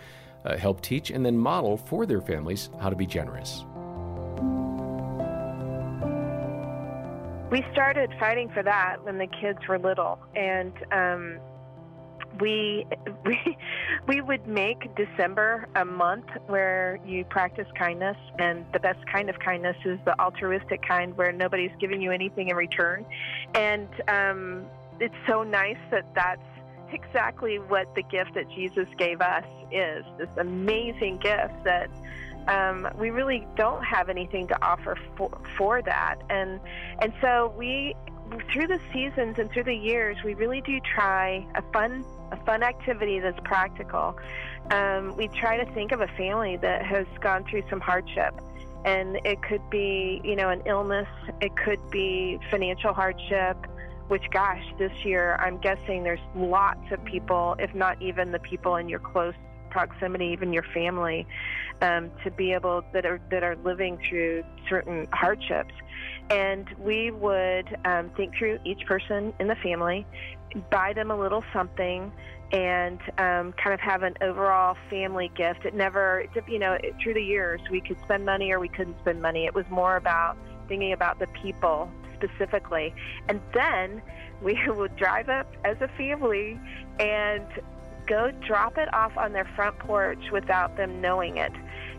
uh, 0.46 0.58
help 0.58 0.82
teach 0.82 1.12
and 1.12 1.26
then 1.26 1.38
model 1.38 1.78
for 1.78 2.06
their 2.06 2.22
families 2.22 2.70
how 2.80 2.90
to 2.90 2.96
be 2.96 3.06
generous. 3.06 3.64
We 7.52 7.66
started 7.72 8.12
fighting 8.20 8.50
for 8.50 8.62
that 8.62 9.04
when 9.04 9.18
the 9.18 9.26
kids 9.26 9.60
were 9.68 9.80
little. 9.80 10.20
And 10.36 10.74
um, 10.92 11.40
we 12.40 12.86
we 13.26 13.58
we 14.08 14.22
would 14.22 14.48
make 14.48 14.96
December 14.96 15.68
a 15.76 15.86
month 15.86 16.26
where 16.48 17.00
you 17.06 17.26
practice 17.26 17.68
kindness, 17.78 18.18
and 18.38 18.66
the 18.74 18.80
best 18.80 19.00
kind 19.12 19.30
of 19.30 19.40
kindness 19.40 19.78
is 19.86 20.00
the 20.06 20.20
altruistic 20.20 20.82
kind 20.88 21.16
where 21.18 21.32
nobody's 21.32 21.72
giving 21.80 22.02
you 22.02 22.12
anything 22.12 22.50
in 22.50 22.56
return, 22.56 23.06
and 23.56 23.88
um, 24.08 24.66
it's 25.00 25.16
so 25.28 25.44
nice 25.44 25.78
that 25.92 26.14
exactly 26.94 27.58
what 27.58 27.94
the 27.96 28.04
gift 28.04 28.34
that 28.36 28.50
Jesus 28.50 28.88
gave 28.98 29.22
us 29.22 29.46
is 29.72 30.04
this 30.18 30.30
amazing 30.38 31.18
gift 31.18 31.64
that 31.64 31.90
um, 32.48 32.88
we 32.98 33.10
really 33.10 33.46
don't 33.56 33.84
have 33.84 34.10
anything 34.10 34.48
to 34.48 34.66
offer 34.66 34.98
for, 35.16 35.30
for 35.58 35.82
that. 35.82 36.18
And 36.30 36.60
and 37.02 37.14
so 37.22 37.54
we 37.58 37.96
through 38.52 38.68
the 38.68 38.80
seasons 38.94 39.38
and 39.40 39.52
through 39.52 39.64
the 39.64 39.76
years, 39.76 40.18
we 40.24 40.34
really 40.34 40.62
do 40.62 40.80
try 40.96 41.46
a 41.56 41.62
fun 41.74 42.06
a 42.32 42.38
fun 42.46 42.64
activity 42.64 43.20
that's 43.20 43.40
practical. 43.44 44.18
Um, 44.72 45.16
we 45.18 45.28
try 45.30 45.64
to 45.64 45.72
think 45.74 45.92
of 45.92 46.02
a 46.02 46.08
family 46.10 46.58
that 46.58 46.86
has 46.86 47.08
gone 47.22 47.44
through 47.50 47.64
some 47.70 47.80
hardship. 47.80 48.34
And 48.86 49.20
it 49.26 49.42
could 49.42 49.68
be, 49.70 50.22
you 50.24 50.36
know, 50.36 50.50
an 50.50 50.62
illness. 50.66 51.08
It 51.42 51.56
could 51.58 51.80
be 51.90 52.40
financial 52.50 52.94
hardship 52.94 53.58
which 54.10 54.24
gosh 54.32 54.64
this 54.78 54.92
year 55.04 55.38
i'm 55.40 55.58
guessing 55.60 56.04
there's 56.04 56.20
lots 56.36 56.92
of 56.92 57.04
people 57.06 57.56
if 57.60 57.74
not 57.74 58.00
even 58.02 58.32
the 58.32 58.40
people 58.40 58.76
in 58.76 58.90
your 58.90 59.00
close 59.00 59.34
proximity 59.70 60.26
even 60.26 60.52
your 60.52 60.66
family 60.74 61.26
um, 61.82 62.12
to 62.24 62.32
be 62.32 62.52
able 62.52 62.84
that 62.92 63.06
are 63.06 63.22
that 63.32 63.44
are 63.44 63.56
living 63.64 63.98
through 64.10 64.44
certain 64.68 65.08
hardships 65.14 65.74
and 66.30 66.68
we 66.78 67.12
would 67.12 67.76
um, 67.86 68.12
think 68.16 68.36
through 68.38 68.60
each 68.64 68.86
person 68.86 69.34
in 69.40 69.48
the 69.48 69.56
family, 69.56 70.06
buy 70.70 70.94
them 70.94 71.12
a 71.12 71.20
little 71.20 71.44
something, 71.54 72.12
and 72.52 73.00
um, 73.18 73.54
kind 73.54 73.74
of 73.74 73.80
have 73.80 74.04
an 74.04 74.16
overall 74.22 74.76
family 74.90 75.32
gift. 75.36 75.66
It 75.66 75.74
never, 75.74 76.26
you 76.48 76.60
know, 76.60 76.78
through 77.02 77.16
the 77.16 77.24
years, 77.24 77.62
we 77.72 77.82
could 77.82 77.98
spend 78.04 78.26
money 78.26 78.52
or 78.52 78.60
we 78.60 78.70
couldn't 78.70 79.00
spend 79.00 79.22
money. 79.22 79.46
It 79.46 79.56
was 79.56 79.66
more 79.70 79.96
about 79.98 80.38
thinking 80.68 80.94
about 80.94 81.20
the 81.20 81.28
people 81.28 81.92
specifically. 82.22 82.94
And 83.28 83.42
then 83.54 84.02
we 84.42 84.60
would 84.68 84.96
drive 84.96 85.30
up 85.30 85.48
as 85.64 85.78
a 85.82 85.88
family 85.98 86.60
and 87.00 87.46
go 88.08 88.32
drop 88.48 88.78
it 88.78 88.92
off 88.94 89.16
on 89.18 89.34
their 89.34 89.50
front 89.56 89.78
porch 89.80 90.32
without 90.32 90.76
them 90.78 91.00
knowing 91.00 91.38
it 91.38 91.52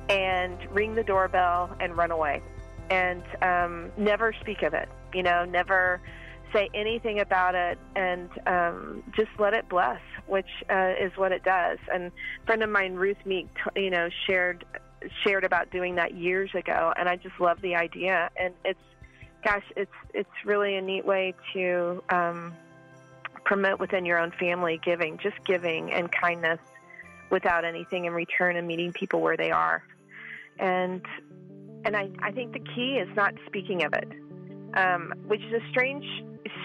and 0.09 0.59
ring 0.73 0.95
the 0.95 1.05
doorbell 1.05 1.75
and 1.81 1.97
run 1.97 2.11
away 2.11 2.43
and 2.91 3.23
um, 3.41 3.93
never 3.97 4.35
speak 4.41 4.62
of 4.62 4.75
it. 4.75 4.89
You 5.15 5.23
know, 5.23 5.45
never 5.45 6.00
say 6.53 6.69
anything 6.75 7.21
about 7.21 7.55
it, 7.55 7.79
and 7.95 8.29
um, 8.47 9.05
just 9.17 9.31
let 9.39 9.55
it 9.55 9.69
bless, 9.69 10.00
which 10.27 10.49
uh, 10.69 10.93
is 11.00 11.12
what 11.17 11.33
it 11.33 11.45
does. 11.45 11.79
And 11.93 12.07
a 12.07 12.47
friend 12.47 12.62
of 12.62 12.71
mine, 12.71 12.95
Ruth 12.95 13.25
Meek, 13.25 13.49
you 13.77 13.91
know, 13.91 14.09
shared 14.27 14.65
shared 15.25 15.45
about 15.45 15.71
doing 15.71 15.95
that 15.95 16.15
years 16.15 16.50
ago, 16.55 16.93
and 16.97 17.09
I 17.09 17.17
just 17.17 17.41
love 17.41 17.62
the 17.62 17.75
idea. 17.75 18.29
And 18.37 18.53
it's, 18.65 18.79
gosh, 19.42 19.64
it's 19.76 19.90
it's 20.14 20.30
really 20.44 20.76
a 20.76 20.82
neat 20.82 21.04
way 21.04 21.35
to 21.52 22.02
um, 22.11 22.54
promote 23.44 23.80
within 23.80 24.04
your 24.04 24.18
own 24.18 24.32
family 24.32 24.80
giving, 24.85 25.18
just 25.18 25.37
giving 25.44 25.92
and 25.92 26.11
kindness 26.11 26.61
without 27.30 27.64
anything 27.64 28.04
in 28.04 28.12
return, 28.12 28.56
and 28.56 28.66
meeting 28.66 28.92
people 28.92 29.20
where 29.20 29.37
they 29.37 29.50
are. 29.50 29.82
And 30.59 31.04
and 31.85 31.97
I, 31.97 32.11
I 32.23 32.32
think 32.32 32.52
the 32.52 32.61
key 32.75 32.99
is 32.99 33.09
not 33.16 33.35
speaking 33.47 33.85
of 33.85 33.94
it, 33.94 34.12
um, 34.75 35.14
which 35.26 35.40
is 35.40 35.52
a 35.54 35.68
strange, 35.70 36.04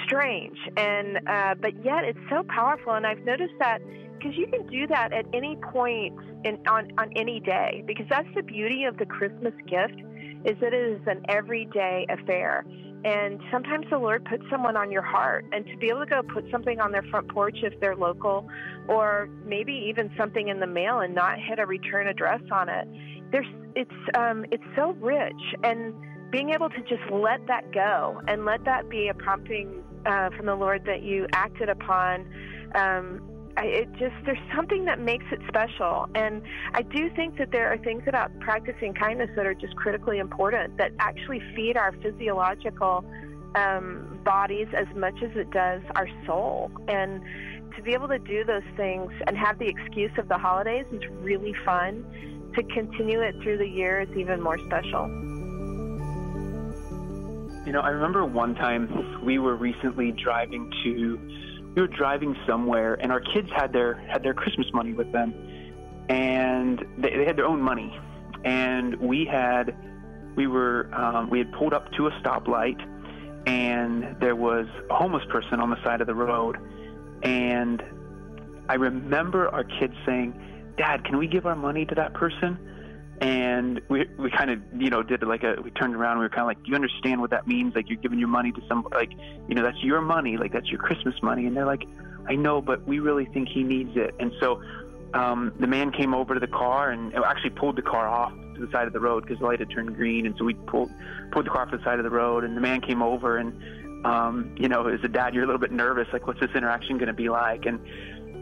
strange, 0.05 0.58
and 0.75 1.20
uh, 1.27 1.55
but 1.55 1.84
yet 1.84 2.03
it's 2.03 2.20
so 2.29 2.44
powerful. 2.44 2.94
And 2.94 3.08
I've 3.08 3.24
noticed 3.24 3.53
that 3.60 3.82
because 4.17 4.36
you 4.36 4.48
can 4.48 4.67
do 4.67 4.88
that 4.88 5.13
at 5.13 5.25
any 5.34 5.55
point 5.55 6.17
in 6.44 6.60
on 6.67 6.91
on 6.98 7.12
any 7.15 7.39
day, 7.39 7.84
because 7.86 8.08
that's 8.10 8.27
the 8.36 8.44
beauty 8.44 8.84
of 8.84 8.98
the 8.98 9.05
Christmas 9.05 9.53
gift, 9.67 10.01
is 10.46 10.58
that 10.62 10.74
it 10.74 11.02
is 11.02 11.02
an 11.08 11.25
everyday 11.28 12.06
affair. 12.10 12.66
And 13.04 13.40
sometimes 13.52 13.86
the 13.92 14.00
Lord 14.00 14.25
puts 14.25 14.44
someone 14.50 14.75
on 14.75 14.92
your 14.92 15.04
heart, 15.04 15.46
and 15.52 15.64
to 15.68 15.78
be 15.78 15.90
able 15.90 16.00
to 16.00 16.06
go 16.08 16.24
put 16.24 16.50
something 16.50 16.80
on 16.80 16.92
their 16.92 17.04
front 17.04 17.28
porch 17.28 17.58
if 17.62 17.80
they're 17.80 17.96
local, 17.96 18.48
or 18.88 19.30
maybe 19.46 19.74
even 19.90 20.10
something 20.18 20.48
in 20.48 20.60
the 20.60 20.68
mail 20.68 21.02
and 21.02 21.14
not 21.14 21.38
hit 21.40 21.60
a 21.60 21.66
return 21.68 22.08
address 22.08 22.42
on 22.52 22.68
it 22.68 22.88
there's 23.32 23.48
it's 23.75 24.18
um, 24.18 24.46
it's 24.52 24.64
so 24.75 24.92
rich, 25.02 25.42
and 25.64 25.94
being 26.32 26.52
able 26.52 26.70
to 26.70 26.82
just 26.82 27.04
let 27.12 27.46
that 27.48 27.72
go 27.74 28.22
and 28.28 28.46
let 28.46 28.64
that 28.66 28.90
be 28.90 29.10
a 29.10 29.14
prompting 29.14 29.84
uh, 30.06 30.30
from 30.36 30.46
the 30.46 30.56
Lord 30.56 30.86
that 30.86 31.04
you 31.04 31.28
acted 31.34 31.70
upon. 31.70 32.25
Um, 32.74 33.22
I, 33.58 33.66
it 33.66 33.92
just 33.94 34.16
there's 34.26 34.38
something 34.54 34.86
that 34.86 35.00
makes 35.00 35.26
it 35.32 35.40
special, 35.48 36.10
and 36.14 36.41
I 36.74 36.82
do 36.82 37.10
think 37.15 37.38
that 37.38 37.52
there 37.52 37.72
are 37.72 37.78
things 37.78 38.04
about 38.08 38.38
practicing 38.39 38.94
kindness 38.94 39.30
that 39.36 39.46
are 39.46 39.54
just 39.54 39.76
critically 39.76 40.20
important 40.20 40.78
that 40.78 40.91
actually 41.00 41.41
feed 41.56 41.78
our 41.78 41.94
physiological 42.04 43.06
um, 43.56 44.20
bodies 44.26 44.68
as 44.76 44.88
much 44.96 45.15
as 45.24 45.32
it 45.36 45.52
does 45.52 45.82
our 45.96 46.08
soul. 46.26 46.70
And 46.88 47.22
to 47.76 47.82
be 47.82 47.94
able 47.94 48.08
to 48.10 48.20
do 48.20 48.44
those 48.44 48.63
things 48.76 49.12
and 49.28 49.38
have 49.38 49.60
the 49.60 49.68
excuse 49.68 50.12
of 50.18 50.28
the 50.28 50.38
holidays 50.38 50.86
is 50.91 51.02
really 51.22 51.54
fun 51.65 52.06
to 52.56 52.63
continue 52.63 53.22
it 53.22 53.36
through 53.41 53.58
the 53.58 53.68
year 53.68 54.02
is 54.02 54.18
even 54.18 54.41
more 54.41 54.58
special. 54.60 55.08
You 57.65 57.72
know, 57.72 57.82
I 57.82 57.89
remember 57.89 58.24
one 58.26 58.56
time 58.56 59.26
we 59.26 59.39
were 59.39 59.56
recently 59.56 60.12
driving 60.12 60.72
to 60.84 61.20
we 61.76 61.82
were 61.82 61.88
driving 61.88 62.36
somewhere 62.48 62.96
and 62.96 63.12
our 63.12 63.20
kids 63.20 63.50
had 63.56 63.74
their 63.74 63.96
had 63.96 64.24
their 64.24 64.34
Christmas 64.34 64.68
money 64.74 64.94
with 64.94 65.12
them 65.12 65.34
and 66.10 66.86
they, 66.98 67.16
they 67.18 67.26
had 67.26 67.38
their 67.38 67.46
own 67.46 67.62
money 67.62 67.98
and 68.44 68.96
we 68.96 69.26
had 69.26 69.76
we 70.36 70.48
were 70.48 70.90
um, 70.94 71.30
we 71.30 71.40
had 71.40 71.52
pulled 71.54 71.74
up 71.74 71.92
to 71.94 72.08
a 72.08 72.12
stoplight 72.22 72.80
and 73.46 74.16
there 74.20 74.36
was 74.36 74.68
a 74.90 74.96
homeless 74.96 75.24
person 75.30 75.60
on 75.60 75.70
the 75.70 75.84
side 75.84 76.02
of 76.02 76.08
the 76.08 76.16
road 76.16 76.58
and 77.24 77.84
I 78.68 78.76
remember 78.76 79.50
our 79.50 79.64
kids 79.64 79.94
saying 80.06 80.42
Dad, 80.78 81.06
can 81.06 81.18
we 81.18 81.28
give 81.28 81.46
our 81.46 81.56
money 81.56 81.86
to 81.86 81.96
that 81.96 82.14
person? 82.14 82.58
And 83.21 83.82
we 83.88 84.06
we 84.17 84.30
kind 84.30 84.51
of 84.51 84.62
you 84.78 84.89
know 84.89 85.01
did 85.01 85.23
like 85.23 85.43
a 85.43 85.56
we 85.62 85.71
turned 85.71 85.95
around 85.95 86.17
we 86.17 86.25
were 86.25 86.30
kind 86.30 86.41
of 86.41 86.47
like, 86.47 86.58
you 86.65 86.75
understand 86.75 87.21
what 87.21 87.30
that 87.30 87.47
means? 87.47 87.73
Like 87.75 87.89
you're 87.89 87.99
giving 87.99 88.19
your 88.19 88.28
money 88.28 88.51
to 88.51 88.62
some 88.67 88.88
like 88.91 89.12
you 89.47 89.56
know 89.56 89.63
that's 89.63 89.82
your 89.82 90.01
money, 90.01 90.38
like 90.38 90.51
that's 90.51 90.67
your 90.67 90.80
Christmas 90.80 91.15
money. 91.21 91.45
And 91.45 91.56
they're 91.56 91.65
like, 91.65 91.88
I 92.28 92.36
know, 92.36 92.62
but 92.62 92.86
we 92.86 92.99
really 92.99 93.25
think 93.25 93.47
he 93.47 93.63
needs 93.63 93.95
it. 93.95 94.15
And 94.19 94.34
so 94.39 94.62
um, 95.13 95.54
the 95.60 95.67
man 95.67 95.91
came 95.91 96.13
over 96.13 96.34
to 96.34 96.39
the 96.39 96.47
car 96.47 96.91
and 96.91 97.15
actually 97.15 97.51
pulled 97.51 97.78
the 97.78 97.82
car 97.82 98.08
off 98.08 98.34
to 98.56 98.65
the 98.65 98.71
side 98.71 98.88
of 98.88 98.93
the 98.93 98.99
road 98.99 99.23
because 99.23 99.39
the 99.39 99.45
light 99.45 99.60
had 99.60 99.69
turned 99.69 99.95
green. 99.95 100.25
And 100.25 100.36
so 100.38 100.43
we 100.43 100.54
pulled 100.54 100.91
pulled 101.32 101.45
the 101.45 101.49
car 101.49 101.62
off 101.62 101.71
to 101.71 101.78
the 101.78 101.84
side 101.84 101.99
of 101.99 102.04
the 102.04 102.10
road. 102.10 102.43
And 102.43 102.56
the 102.58 102.62
man 102.62 102.82
came 102.82 103.01
over 103.01 103.38
and 103.38 103.54
um, 104.06 104.54
you 104.58 104.69
know, 104.69 104.88
as 104.88 105.04
a 105.04 105.08
dad, 105.08 105.34
you're 105.34 105.43
a 105.43 105.47
little 105.47 105.60
bit 105.60 105.71
nervous, 105.71 106.08
like 106.13 106.28
what's 106.28 106.39
this 106.39 106.51
interaction 106.54 106.97
going 106.97 107.08
to 107.08 107.13
be 107.13 107.30
like? 107.30 107.65
And 107.65 107.80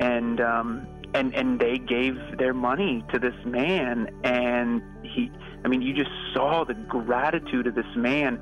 and 0.02 0.42
um, 0.42 0.88
and 1.14 1.34
and 1.36 1.60
they 1.60 1.78
gave 1.78 2.18
their 2.38 2.54
money 2.54 3.04
to 3.12 3.20
this 3.20 3.36
man 3.46 4.10
and 4.24 4.82
he 5.04 5.32
i 5.64 5.68
mean 5.68 5.82
you 5.82 5.94
just 5.94 6.12
saw 6.34 6.64
the 6.64 6.74
gratitude 6.74 7.68
of 7.68 7.76
this 7.76 7.96
man 7.96 8.40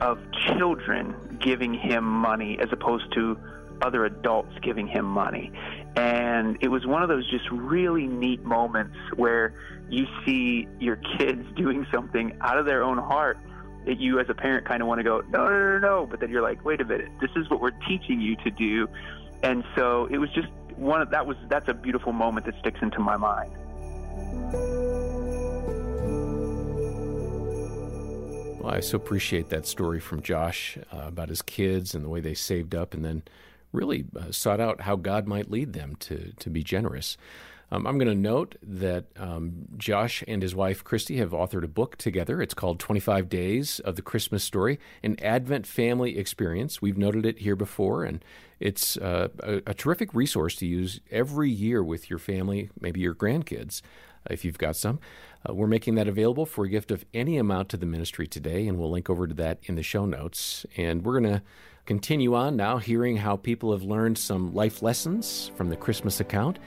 of 0.00 0.18
children 0.46 1.14
giving 1.40 1.74
him 1.74 2.04
money 2.04 2.58
as 2.60 2.68
opposed 2.72 3.12
to 3.12 3.36
other 3.82 4.04
adults 4.04 4.52
giving 4.62 4.86
him 4.86 5.04
money. 5.04 5.52
And 5.96 6.58
it 6.60 6.68
was 6.68 6.86
one 6.86 7.02
of 7.02 7.08
those 7.08 7.28
just 7.30 7.50
really 7.50 8.06
neat 8.06 8.42
moments 8.44 8.96
where 9.16 9.54
you 9.88 10.06
see 10.24 10.68
your 10.78 10.96
kids 11.18 11.46
doing 11.56 11.86
something 11.92 12.36
out 12.40 12.58
of 12.58 12.66
their 12.66 12.82
own 12.82 12.98
heart 12.98 13.38
that 13.86 13.98
you 13.98 14.20
as 14.20 14.28
a 14.28 14.34
parent 14.34 14.66
kind 14.66 14.82
of 14.82 14.88
want 14.88 14.98
to 14.98 15.02
go 15.02 15.22
no 15.30 15.48
no 15.48 15.48
no 15.48 15.78
no 15.78 16.06
but 16.06 16.20
then 16.20 16.28
you're 16.28 16.42
like 16.42 16.64
wait 16.64 16.80
a 16.80 16.84
minute. 16.84 17.08
This 17.20 17.30
is 17.36 17.48
what 17.48 17.60
we're 17.60 17.70
teaching 17.88 18.20
you 18.20 18.36
to 18.36 18.50
do. 18.50 18.88
And 19.42 19.64
so 19.74 20.06
it 20.10 20.18
was 20.18 20.30
just 20.30 20.48
one 20.80 21.02
of, 21.02 21.10
that 21.10 21.26
was 21.26 21.36
that's 21.48 21.68
a 21.68 21.74
beautiful 21.74 22.12
moment 22.12 22.46
that 22.46 22.58
sticks 22.58 22.80
into 22.80 23.00
my 23.00 23.16
mind. 23.16 23.52
Well, 28.60 28.74
I 28.74 28.80
so 28.80 28.96
appreciate 28.96 29.50
that 29.50 29.66
story 29.66 30.00
from 30.00 30.22
Josh 30.22 30.78
uh, 30.92 31.02
about 31.06 31.28
his 31.28 31.42
kids 31.42 31.94
and 31.94 32.04
the 32.04 32.08
way 32.08 32.20
they 32.20 32.34
saved 32.34 32.74
up 32.74 32.94
and 32.94 33.04
then 33.04 33.22
really 33.72 34.04
uh, 34.18 34.32
sought 34.32 34.60
out 34.60 34.82
how 34.82 34.96
God 34.96 35.26
might 35.26 35.50
lead 35.50 35.74
them 35.74 35.96
to 36.00 36.32
to 36.38 36.50
be 36.50 36.62
generous. 36.62 37.16
Um, 37.72 37.86
I'm 37.86 37.98
going 37.98 38.08
to 38.08 38.14
note 38.14 38.56
that 38.62 39.06
um, 39.16 39.66
Josh 39.76 40.24
and 40.26 40.42
his 40.42 40.56
wife 40.56 40.82
Christi 40.82 41.18
have 41.18 41.30
authored 41.30 41.62
a 41.62 41.68
book 41.68 41.96
together. 41.96 42.42
It's 42.42 42.54
called 42.54 42.80
25 42.80 43.28
Days 43.28 43.78
of 43.80 43.94
the 43.94 44.02
Christmas 44.02 44.42
Story, 44.42 44.80
an 45.04 45.16
Advent 45.22 45.68
family 45.68 46.18
experience. 46.18 46.82
We've 46.82 46.98
noted 46.98 47.24
it 47.24 47.38
here 47.38 47.54
before, 47.54 48.02
and 48.02 48.24
it's 48.60 48.96
uh, 48.98 49.28
a, 49.40 49.62
a, 49.66 49.74
terrific 49.74 50.14
resource 50.14 50.54
to 50.56 50.66
use 50.66 51.00
every 51.10 51.50
year 51.50 51.82
with 51.82 52.10
your 52.10 52.18
family, 52.18 52.70
maybe 52.78 53.00
your 53.00 53.14
grandkids, 53.14 53.80
uh, 54.26 54.32
if 54.32 54.44
you've 54.44 54.58
got 54.58 54.76
some. 54.76 55.00
Uh, 55.48 55.54
we're 55.54 55.66
making 55.66 55.94
that 55.94 56.06
available 56.06 56.44
for 56.44 56.66
a 56.66 56.68
gift 56.68 56.90
of 56.90 57.06
any 57.14 57.38
amount 57.38 57.70
to 57.70 57.78
the 57.78 57.86
ministry 57.86 58.26
today, 58.26 58.68
and 58.68 58.78
we'll 58.78 58.90
link 58.90 59.08
over 59.08 59.26
to 59.26 59.34
that 59.34 59.58
in 59.64 59.76
the 59.76 59.82
show 59.82 60.04
notes. 60.04 60.66
And 60.76 61.02
we're 61.02 61.18
going 61.18 61.32
to 61.32 61.42
continue 61.86 62.34
on 62.34 62.56
now, 62.56 62.76
hearing 62.76 63.16
how 63.16 63.36
people 63.36 63.72
have 63.72 63.82
learned 63.82 64.18
some 64.18 64.54
life 64.54 64.82
lessons 64.82 65.50
from 65.56 65.70
the 65.70 65.76
Christmas 65.76 66.20
account. 66.20 66.58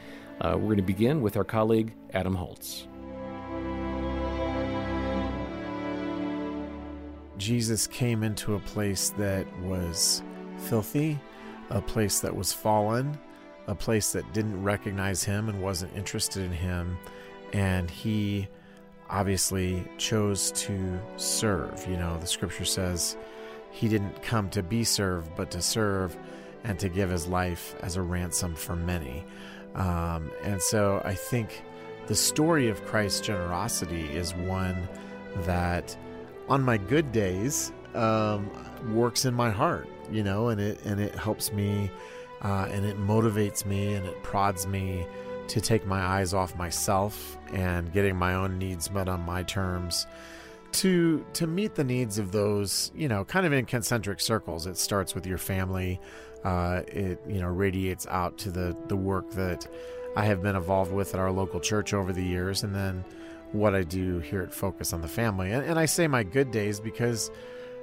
Uh, 0.41 0.53
we're 0.56 0.65
going 0.65 0.77
to 0.77 0.84
begin 0.84 1.21
with 1.21 1.38
our 1.38 1.43
colleague, 1.43 1.93
Adam 2.13 2.34
Holz. 2.34 2.88
Jesus 7.38 7.88
came 7.88 8.23
into 8.23 8.56
a 8.56 8.60
place 8.60 9.10
that 9.17 9.45
was 9.62 10.23
filthy, 10.58 11.19
a 11.73 11.81
place 11.81 12.21
that 12.21 12.33
was 12.33 12.53
fallen, 12.53 13.19
a 13.67 13.75
place 13.75 14.13
that 14.13 14.31
didn't 14.31 14.63
recognize 14.63 15.23
him 15.23 15.49
and 15.49 15.62
wasn't 15.62 15.93
interested 15.97 16.43
in 16.43 16.51
him. 16.51 16.97
And 17.51 17.89
he 17.89 18.47
obviously 19.09 19.83
chose 19.97 20.51
to 20.51 20.99
serve. 21.17 21.86
You 21.89 21.97
know, 21.97 22.17
the 22.19 22.27
scripture 22.27 22.65
says 22.65 23.17
he 23.71 23.88
didn't 23.89 24.21
come 24.21 24.49
to 24.51 24.63
be 24.63 24.83
served, 24.83 25.36
but 25.36 25.51
to 25.51 25.62
serve 25.62 26.15
and 26.63 26.79
to 26.79 26.89
give 26.89 27.09
his 27.09 27.27
life 27.27 27.75
as 27.81 27.97
a 27.97 28.01
ransom 28.01 28.55
for 28.55 28.75
many. 28.75 29.25
Um, 29.75 30.31
and 30.43 30.62
so 30.62 31.01
I 31.03 31.15
think 31.15 31.63
the 32.07 32.15
story 32.15 32.69
of 32.69 32.86
Christ's 32.86 33.21
generosity 33.21 34.05
is 34.05 34.36
one 34.36 34.88
that, 35.45 35.97
on 36.47 36.62
my 36.62 36.77
good 36.77 37.12
days, 37.12 37.71
um, 37.95 38.49
works 38.93 39.25
in 39.25 39.33
my 39.33 39.49
heart, 39.49 39.88
you 40.12 40.24
know, 40.24 40.50
and 40.50 40.60
it 40.60 40.80
and 40.86 41.00
it 41.00 41.16
helps 41.16 41.52
me, 41.52 41.92
uh, 42.42 42.68
and 42.72 42.86
it 42.86 42.98
motivates 43.00 43.66
me, 43.66 43.94
and 43.94 44.06
it 44.06 44.22
prods 44.24 44.68
me 44.68 45.06
to 45.48 45.62
take 45.62 45.86
my 45.86 46.00
eyes 46.00 46.34
off 46.34 46.56
myself 46.56 47.38
and 47.52 47.92
getting 47.92 48.16
my 48.16 48.34
own 48.34 48.58
needs 48.58 48.89
met 48.89 49.10
on 49.10 49.22
my 49.22 49.44
terms 49.44 50.08
to 50.72 51.24
to 51.34 51.46
meet 51.46 51.76
the 51.76 51.84
needs 51.84 52.18
of 52.18 52.32
those 52.32 52.92
you 52.96 53.08
know 53.08 53.24
kind 53.26 53.46
of 53.46 53.54
in 53.54 53.66
concentric 53.66 54.20
circles. 54.20 54.66
It 54.66 54.78
starts 54.78 55.16
with 55.16 55.26
your 55.26 55.38
family. 55.38 56.00
Uh, 56.44 56.82
it 56.88 57.22
you 57.28 57.39
know 57.39 57.48
radiates 57.48 58.08
out 58.08 58.38
to 58.39 58.52
the 58.52 58.76
the 58.88 58.96
work 58.96 59.32
that 59.32 59.68
I 60.16 60.26
have 60.26 60.42
been 60.42 60.56
involved 60.56 60.92
with 60.92 61.13
at 61.13 61.20
our 61.20 61.32
local 61.32 61.60
church 61.60 61.94
over 61.94 62.13
the 62.13 62.24
years 62.24 62.63
and 62.63 62.76
then 62.76 63.04
what 63.52 63.76
I 63.76 63.84
do 63.84 64.20
here 64.20 64.42
at 64.42 64.54
Focus 64.54 64.94
on 64.94 65.02
the 65.02 65.08
Family. 65.08 65.52
And, 65.52 65.63
and 65.63 65.80
I 65.80 65.86
say 65.86 66.08
my 66.08 66.24
good 66.24 66.52
days 66.52 66.80
because 66.80 67.32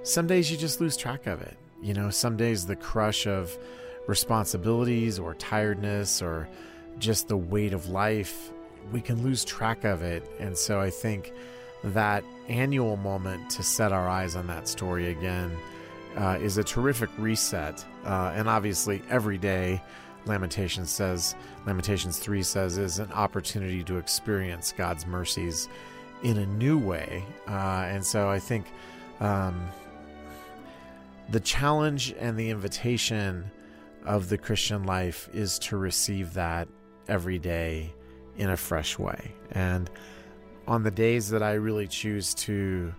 some 0.03 0.27
days 0.27 0.51
you 0.51 0.57
just 0.57 0.81
lose 0.81 0.97
track 0.97 1.27
of 1.27 1.41
it 1.43 1.57
you 1.83 1.95
know 1.95 2.11
some 2.11 2.37
days 2.37 2.66
the 2.66 2.77
crush 2.77 3.27
of 3.27 3.57
responsibilities 4.07 5.19
or 5.19 5.35
tiredness 5.35 6.23
or 6.23 6.49
just 6.99 7.29
the 7.29 7.37
weight 7.37 7.73
of 7.73 7.88
life 7.88 8.51
we 8.93 9.01
can 9.01 9.23
lose 9.23 9.45
track 9.45 9.85
of 9.85 10.03
it 10.03 10.25
and 10.38 10.57
so 10.57 10.81
I 10.81 10.90
think 10.90 11.33
that 11.85 12.25
annual 12.49 12.97
moment 12.97 13.51
to 13.51 13.62
set 13.62 13.93
our 13.93 14.09
eyes 14.09 14.37
on 14.37 14.47
that 14.49 14.69
story 14.69 15.11
again 15.11 15.57
uh, 16.16 16.38
is 16.40 16.59
a 16.59 16.64
terrific 16.64 17.11
reset. 17.19 17.85
Uh, 18.05 18.33
and 18.35 18.49
obviously, 18.49 19.03
every 19.09 19.38
day, 19.38 19.83
Lamentations 20.27 20.90
says, 20.90 21.35
Lamentations 21.66 22.19
3 22.19 22.43
says, 22.43 22.79
is 22.79 22.99
an 22.99 23.11
opportunity 23.12 23.83
to 23.85 23.97
experience 23.97 24.73
God's 24.77 25.07
mercies 25.07 25.69
in 26.23 26.38
a 26.38 26.47
new 26.47 26.79
way. 26.79 27.25
Uh, 27.49 27.87
and 27.88 28.05
so 28.05 28.29
I 28.29 28.38
think 28.38 28.66
um, 29.21 29.69
the 31.31 31.40
challenge 31.40 32.14
and 32.19 32.37
the 32.37 32.51
invitation 32.51 33.51
of 34.05 34.29
the 34.29 34.38
Christian 34.38 34.85
life 34.85 35.29
is 35.33 35.59
to 35.61 35.77
receive 35.77 36.35
that 36.35 36.69
every 37.09 37.38
day 37.38 37.93
in 38.37 38.51
a 38.51 38.57
fresh 38.57 38.99
way. 38.99 39.33
And 39.53 39.90
on 40.66 40.83
the 40.83 40.90
days 40.90 41.31
that 41.31 41.43
I 41.43 41.53
really 41.55 41.87
choose 41.87 42.35
to 42.35 42.95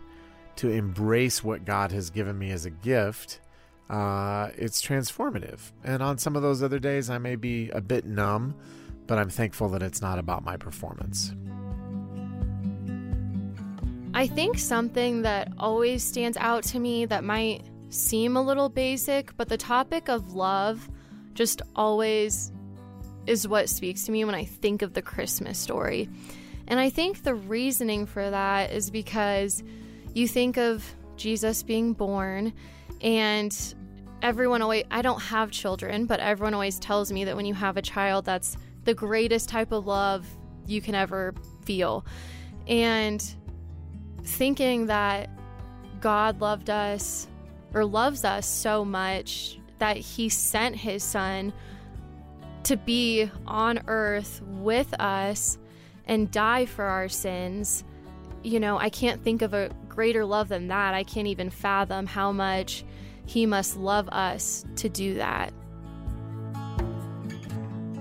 to 0.58 0.70
embrace 0.70 1.44
what 1.44 1.66
God 1.66 1.92
has 1.94 2.10
given 2.10 2.38
me 2.38 2.52
as 2.52 2.66
a 2.66 2.70
gift, 2.70 3.40
uh, 3.90 4.50
it's 4.58 4.82
transformative. 4.82 5.60
And 5.84 6.04
on 6.04 6.18
some 6.18 6.36
of 6.36 6.42
those 6.42 6.62
other 6.62 6.78
days, 6.78 7.10
I 7.10 7.18
may 7.18 7.36
be 7.36 7.70
a 7.70 7.82
bit 7.82 8.06
numb, 8.06 8.56
but 9.08 9.18
I'm 9.18 9.30
thankful 9.30 9.70
that 9.70 9.82
it's 9.82 10.02
not 10.02 10.20
about 10.20 10.44
my 10.44 10.58
performance. 10.58 11.34
I 14.14 14.28
think 14.28 14.60
something 14.60 15.22
that 15.22 15.52
always 15.58 16.04
stands 16.04 16.38
out 16.38 16.64
to 16.66 16.80
me 16.80 17.06
that 17.06 17.24
might 17.24 17.64
seem 17.92 18.36
a 18.36 18.42
little 18.42 18.70
basic, 18.70 19.36
but 19.38 19.50
the 19.50 19.58
topic 19.58 20.10
of 20.10 20.34
love 20.34 20.90
just 21.34 21.62
always 21.76 22.52
is 23.28 23.48
what 23.48 23.70
speaks 23.70 24.06
to 24.06 24.12
me 24.12 24.26
when 24.26 24.34
I 24.34 24.46
think 24.46 24.82
of 24.82 24.94
the 24.94 25.02
Christmas 25.02 25.60
story. 25.60 26.10
And 26.68 26.80
I 26.80 26.90
think 26.90 27.24
the 27.24 27.36
reasoning 27.36 28.06
for 28.06 28.30
that 28.30 28.72
is 28.72 28.90
because 28.90 29.62
you 30.14 30.28
think 30.28 30.58
of 30.58 30.84
Jesus 31.18 31.64
being 31.64 31.94
born, 31.94 32.54
and 33.02 33.76
everyone 34.22 34.62
always, 34.62 34.86
I 34.90 35.02
don't 35.02 35.22
have 35.22 35.52
children, 35.52 36.06
but 36.06 36.20
everyone 36.20 36.54
always 36.54 36.80
tells 36.80 37.12
me 37.12 37.26
that 37.26 37.36
when 37.36 37.46
you 37.46 37.54
have 37.54 37.78
a 37.78 37.82
child, 37.82 38.26
that's 38.26 38.58
the 38.86 38.94
greatest 38.94 39.50
type 39.50 39.72
of 39.72 39.86
love 39.86 40.26
you 40.66 40.82
can 40.82 40.96
ever 40.96 41.36
feel. 41.66 42.06
And 42.68 43.24
thinking 44.24 44.88
that 44.88 45.30
God 46.00 46.42
loved 46.42 46.70
us 46.70 47.28
or 47.74 47.86
loves 47.86 48.24
us 48.24 48.46
so 48.46 48.84
much 48.86 49.60
that 49.80 49.98
he 49.98 50.30
sent 50.30 50.76
his 50.76 51.04
son 51.04 51.54
to 52.64 52.78
be 52.78 53.30
on 53.48 53.82
earth 53.88 54.42
with 54.44 54.94
us 55.00 55.58
and 56.06 56.32
die 56.32 56.66
for 56.66 56.86
our 56.86 57.10
sins. 57.10 57.84
You 58.44 58.60
know, 58.60 58.78
I 58.78 58.90
can't 58.90 59.24
think 59.24 59.42
of 59.42 59.54
a 59.54 59.70
greater 59.88 60.26
love 60.26 60.50
than 60.50 60.68
that. 60.68 60.94
I 60.94 61.04
can't 61.04 61.28
even 61.28 61.50
fathom 61.50 62.06
how 62.06 62.32
much 62.32 62.84
He 63.26 63.46
must 63.46 63.78
love 63.78 64.10
us 64.10 64.66
to 64.78 64.90
do 64.90 65.16
that. 65.16 65.54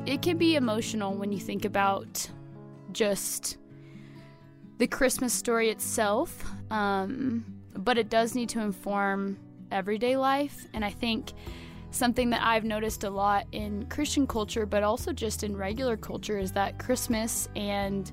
It 0.07 0.23
can 0.23 0.39
be 0.39 0.57
emotional 0.57 1.15
when 1.15 1.31
you 1.31 1.39
think 1.39 1.65
about 1.65 2.29
just 2.93 3.59
the 4.79 4.87
Christmas 4.87 5.33
story 5.33 5.69
itself, 5.69 6.43
um, 6.71 7.45
but 7.75 7.99
it 7.99 8.09
does 8.09 8.35
need 8.35 8.49
to 8.51 8.61
inform 8.61 9.39
everyday 9.71 10.17
life. 10.17 10.67
And 10.75 10.85
I 10.85 10.91
think 10.91 11.33
something 11.91 12.31
that 12.31 12.43
I've 12.43 12.65
noticed 12.65 13.05
a 13.05 13.11
lot 13.11 13.47
in 13.53 13.87
Christian 13.87 14.27
culture, 14.27 14.67
but 14.67 14.83
also 14.83 15.13
just 15.13 15.43
in 15.43 15.57
regular 15.57 15.97
culture, 15.97 16.39
is 16.39 16.53
that 16.53 16.79
Christmas 16.79 17.49
and 17.57 18.13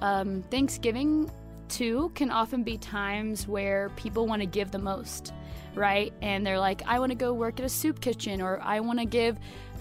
um, 0.00 0.42
Thanksgiving 0.50 1.30
too 1.68 2.10
can 2.14 2.30
often 2.30 2.62
be 2.62 2.76
times 2.76 3.48
where 3.48 3.90
people 3.96 4.26
want 4.26 4.42
to 4.42 4.46
give 4.46 4.70
the 4.70 4.78
most, 4.78 5.32
right? 5.74 6.12
And 6.20 6.46
they're 6.46 6.58
like, 6.58 6.82
I 6.86 6.98
want 6.98 7.10
to 7.10 7.16
go 7.16 7.32
work 7.32 7.58
at 7.58 7.64
a 7.64 7.68
soup 7.68 8.00
kitchen, 8.00 8.42
or 8.42 8.60
I 8.62 8.80
want 8.80 8.98
to 8.98 9.06
give 9.06 9.38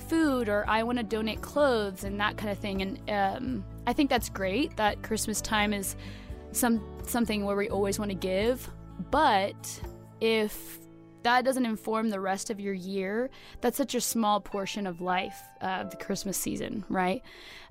food, 0.08 0.48
or 0.48 0.66
I 0.68 0.84
want 0.84 0.98
to 1.00 1.04
donate 1.04 1.42
clothes, 1.42 2.06
and 2.06 2.20
that 2.20 2.38
kind 2.38 2.50
of 2.52 2.58
thing. 2.58 2.82
And 2.82 3.10
um, 3.10 3.66
I 3.86 3.94
think 3.94 4.10
that's 4.10 4.30
great 4.30 4.76
that 4.78 5.04
Christmas 5.04 5.42
time 5.42 5.74
is 5.74 5.96
some 6.54 6.82
something 7.06 7.44
where 7.44 7.56
we 7.56 7.70
always 7.70 8.00
want 8.00 8.12
to 8.12 8.16
give. 8.16 8.70
But 9.12 9.82
if 10.22 10.80
that 11.24 11.46
doesn't 11.46 11.66
inform 11.66 12.10
the 12.10 12.20
rest 12.20 12.50
of 12.50 12.60
your 12.60 12.74
year, 12.74 13.30
that's 13.62 13.78
such 13.78 13.96
a 13.96 14.02
small 14.02 14.40
portion 14.40 14.86
of 14.86 15.02
life, 15.02 15.42
uh, 15.62 15.84
the 15.84 15.98
Christmas 15.98 16.38
season, 16.38 16.84
right? 16.90 17.22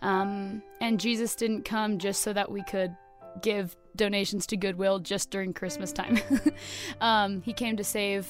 Um, 0.00 0.62
and 0.80 0.98
Jesus 0.98 1.36
didn't 1.36 1.64
come 1.64 1.98
just 1.98 2.22
so 2.22 2.32
that 2.32 2.50
we 2.50 2.62
could 2.64 2.96
give 3.40 3.76
donations 3.96 4.46
to 4.48 4.56
Goodwill 4.56 4.98
just 4.98 5.30
during 5.30 5.52
Christmas 5.52 5.92
time. 5.92 6.18
um, 7.00 7.42
he 7.42 7.52
came 7.52 7.76
to 7.76 7.84
save 7.84 8.26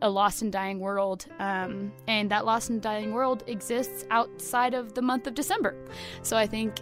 a 0.00 0.08
lost 0.08 0.42
and 0.42 0.52
dying 0.52 0.78
world, 0.78 1.26
um, 1.38 1.92
and 2.06 2.30
that 2.30 2.44
lost 2.44 2.70
and 2.70 2.80
dying 2.80 3.12
world 3.12 3.44
exists 3.46 4.06
outside 4.10 4.74
of 4.74 4.94
the 4.94 5.02
month 5.02 5.26
of 5.26 5.34
December. 5.34 5.74
So 6.22 6.36
I 6.36 6.46
think 6.46 6.80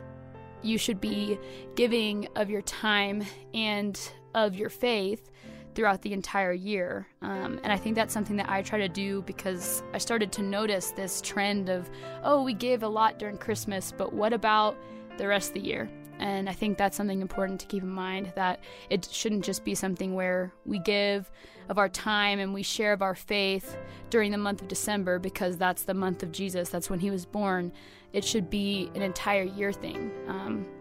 you 0.63 0.79
should 0.79 1.01
be 1.01 1.39
giving 1.75 2.29
of 2.37 2.51
your 2.51 2.63
time 2.63 3.25
and 3.55 3.99
of 4.35 4.55
your 4.55 4.69
faith 4.69 5.31
throughout 5.77 6.03
the 6.03 6.12
entire 6.12 6.55
year. 6.55 7.07
Um, 7.23 7.61
and 7.62 7.73
I 7.73 7.77
think 7.77 7.95
that's 7.95 8.12
something 8.12 8.37
that 8.37 8.49
I 8.49 8.62
try 8.62 8.79
to 8.79 8.89
do 8.89 9.23
because 9.23 9.83
I 9.93 9.99
started 9.99 10.33
to 10.33 10.43
notice 10.43 10.91
this 10.91 11.21
trend 11.21 11.69
of, 11.69 11.89
oh, 12.25 12.43
we 12.43 12.55
give 12.55 12.83
a 12.83 12.89
lot 12.89 13.19
during 13.19 13.37
Christmas, 13.37 13.93
but 13.97 14.12
what 14.12 14.33
about 14.33 14.77
the 15.19 15.29
rest 15.29 15.51
of 15.51 15.55
the 15.55 15.61
year? 15.61 15.89
And 16.19 16.49
I 16.49 16.55
think 16.55 16.79
that's 16.79 16.97
something 16.97 17.21
important 17.21 17.61
to 17.61 17.67
keep 17.67 17.83
in 17.83 17.91
mind 17.91 18.33
that 18.37 18.61
it 18.89 19.07
shouldn't 19.11 19.45
just 19.45 19.65
be 19.65 19.75
something 19.75 20.15
where 20.15 20.51
we 20.65 20.79
give 20.79 21.31
of 21.69 21.77
our 21.77 21.91
time 21.91 22.39
and 22.39 22.55
we 22.55 22.62
share 22.62 22.95
of 22.95 23.03
our 23.03 23.15
faith 23.15 23.77
during 24.09 24.33
the 24.33 24.39
month 24.39 24.62
of 24.62 24.69
December 24.69 25.19
because 25.19 25.59
that's 25.59 25.83
the 25.83 25.93
month 25.93 26.23
of 26.23 26.33
Jesus, 26.33 26.71
that's 26.71 26.89
when 26.89 27.01
he 27.01 27.11
was 27.11 27.27
born. 27.27 27.71
It 28.15 28.25
should 28.25 28.49
be 28.49 28.91
an 28.95 29.03
entire 29.03 29.43
year 29.43 29.75
thing. 29.75 30.11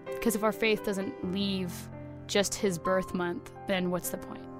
Because 0.05 0.36
um, 0.36 0.39
if 0.39 0.43
our 0.43 0.53
faith 0.53 0.86
doesn't 0.86 1.34
leave 1.34 1.73
just 2.27 2.55
his 2.55 2.77
birth 2.79 3.13
month, 3.13 3.51
then 3.67 3.91
what's 3.91 4.10
the 4.10 4.17
point? 4.17 4.54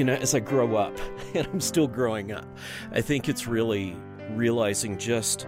You 0.00 0.04
know, 0.04 0.14
as 0.14 0.34
I 0.34 0.40
grow 0.40 0.76
up, 0.76 0.98
and 1.34 1.46
I'm 1.48 1.60
still 1.60 1.86
growing 1.86 2.32
up, 2.32 2.46
I 2.90 3.02
think 3.02 3.28
it's 3.28 3.46
really 3.46 3.94
realizing 4.30 4.96
just 4.96 5.46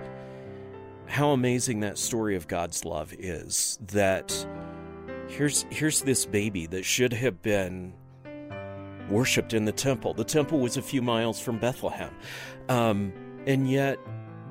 how 1.07 1.31
amazing 1.31 1.81
that 1.81 1.97
story 1.97 2.37
of 2.37 2.49
God's 2.49 2.85
love 2.85 3.15
is. 3.19 3.79
That 3.93 4.47
here's 5.27 5.65
here's 5.71 6.03
this 6.03 6.27
baby 6.27 6.67
that 6.67 6.85
should 6.85 7.15
have 7.15 7.41
been 7.41 7.95
worshipped 9.09 9.55
in 9.55 9.65
the 9.65 9.73
temple. 9.73 10.13
The 10.13 10.23
temple 10.23 10.59
was 10.59 10.77
a 10.77 10.83
few 10.83 11.01
miles 11.01 11.41
from 11.41 11.59
Bethlehem, 11.59 12.15
um, 12.69 13.11
and 13.47 13.71
yet 13.71 13.99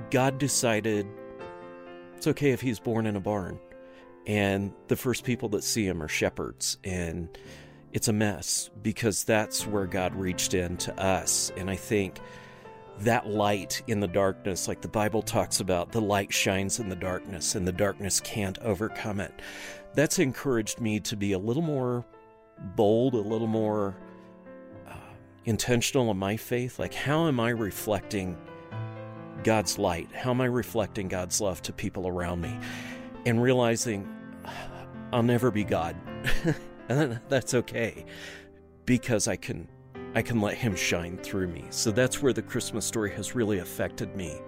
God 0.09 0.39
decided 0.39 1.05
it's 2.15 2.25
okay 2.25 2.49
if 2.49 2.61
he's 2.61 2.79
born 2.79 3.05
in 3.05 3.15
a 3.15 3.21
barn. 3.21 3.59
And 4.25 4.73
the 4.87 4.95
first 4.95 5.23
people 5.23 5.49
that 5.49 5.63
see 5.63 5.85
him 5.85 6.01
are 6.01 6.07
shepherds, 6.07 6.79
and 6.83 7.29
it's 7.93 8.07
a 8.07 8.13
mess 8.13 8.69
because 8.81 9.23
that's 9.23 9.67
where 9.67 9.85
God 9.85 10.15
reached 10.15 10.53
in 10.53 10.77
to 10.77 10.99
us. 11.01 11.51
And 11.57 11.69
I 11.69 11.75
think 11.75 12.19
that 12.99 13.27
light 13.27 13.81
in 13.87 13.99
the 13.99 14.07
darkness, 14.07 14.67
like 14.67 14.81
the 14.81 14.87
Bible 14.87 15.21
talks 15.21 15.59
about, 15.59 15.91
the 15.91 16.01
light 16.01 16.31
shines 16.31 16.79
in 16.79 16.89
the 16.89 16.95
darkness 16.95 17.55
and 17.55 17.67
the 17.67 17.71
darkness 17.71 18.19
can't 18.19 18.57
overcome 18.59 19.19
it. 19.19 19.33
That's 19.93 20.19
encouraged 20.19 20.79
me 20.79 20.99
to 21.01 21.17
be 21.17 21.33
a 21.33 21.39
little 21.39 21.63
more 21.63 22.05
bold, 22.75 23.13
a 23.13 23.17
little 23.17 23.47
more 23.47 23.97
uh, 24.87 24.93
intentional 25.45 26.09
in 26.11 26.17
my 26.17 26.37
faith. 26.37 26.79
Like, 26.79 26.93
how 26.93 27.27
am 27.27 27.39
I 27.39 27.49
reflecting 27.49 28.37
God's 29.43 29.77
light? 29.77 30.09
How 30.13 30.29
am 30.29 30.39
I 30.39 30.45
reflecting 30.45 31.07
God's 31.07 31.41
love 31.41 31.61
to 31.63 31.73
people 31.73 32.07
around 32.07 32.41
me? 32.41 32.57
And 33.25 33.41
realizing 33.41 34.07
I'll 35.11 35.23
never 35.23 35.51
be 35.51 35.63
God. 35.63 35.95
and 36.99 37.19
that's 37.29 37.53
okay 37.53 38.05
because 38.85 39.27
I 39.27 39.37
can 39.37 39.67
I 40.13 40.21
can 40.21 40.41
let 40.41 40.55
him 40.55 40.75
shine 40.75 41.17
through 41.17 41.47
me. 41.47 41.63
So 41.69 41.89
that's 41.89 42.21
where 42.21 42.33
the 42.33 42.41
Christmas 42.41 42.85
story 42.85 43.11
has 43.11 43.33
really 43.33 43.59
affected 43.59 44.13
me. 44.13 44.41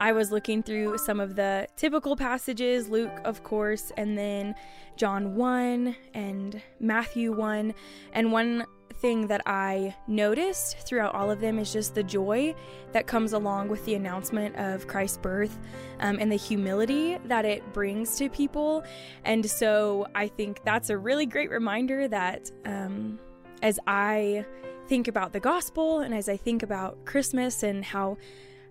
I 0.00 0.12
was 0.12 0.30
looking 0.30 0.62
through 0.62 0.98
some 0.98 1.18
of 1.18 1.34
the 1.34 1.66
typical 1.76 2.14
passages, 2.14 2.88
Luke, 2.88 3.20
of 3.24 3.42
course, 3.42 3.90
and 3.96 4.16
then 4.16 4.54
John 4.96 5.34
1 5.34 5.96
and 6.14 6.62
Matthew 6.78 7.32
1. 7.32 7.74
And 8.12 8.30
one 8.30 8.64
thing 9.00 9.26
that 9.28 9.42
I 9.46 9.94
noticed 10.06 10.78
throughout 10.78 11.14
all 11.14 11.30
of 11.30 11.40
them 11.40 11.58
is 11.58 11.72
just 11.72 11.94
the 11.94 12.02
joy 12.02 12.54
that 12.92 13.06
comes 13.06 13.32
along 13.32 13.68
with 13.68 13.84
the 13.84 13.94
announcement 13.94 14.56
of 14.56 14.86
Christ's 14.86 15.18
birth 15.18 15.58
um, 16.00 16.18
and 16.20 16.30
the 16.30 16.36
humility 16.36 17.18
that 17.26 17.44
it 17.44 17.72
brings 17.72 18.16
to 18.16 18.28
people. 18.28 18.84
And 19.24 19.48
so 19.48 20.06
I 20.14 20.28
think 20.28 20.62
that's 20.64 20.90
a 20.90 20.98
really 20.98 21.26
great 21.26 21.50
reminder 21.50 22.08
that 22.08 22.50
um, 22.64 23.18
as 23.62 23.78
I 23.86 24.44
think 24.88 25.08
about 25.08 25.32
the 25.32 25.40
gospel 25.40 26.00
and 26.00 26.14
as 26.14 26.28
I 26.28 26.36
think 26.36 26.62
about 26.62 27.04
Christmas 27.04 27.62
and 27.62 27.84
how 27.84 28.16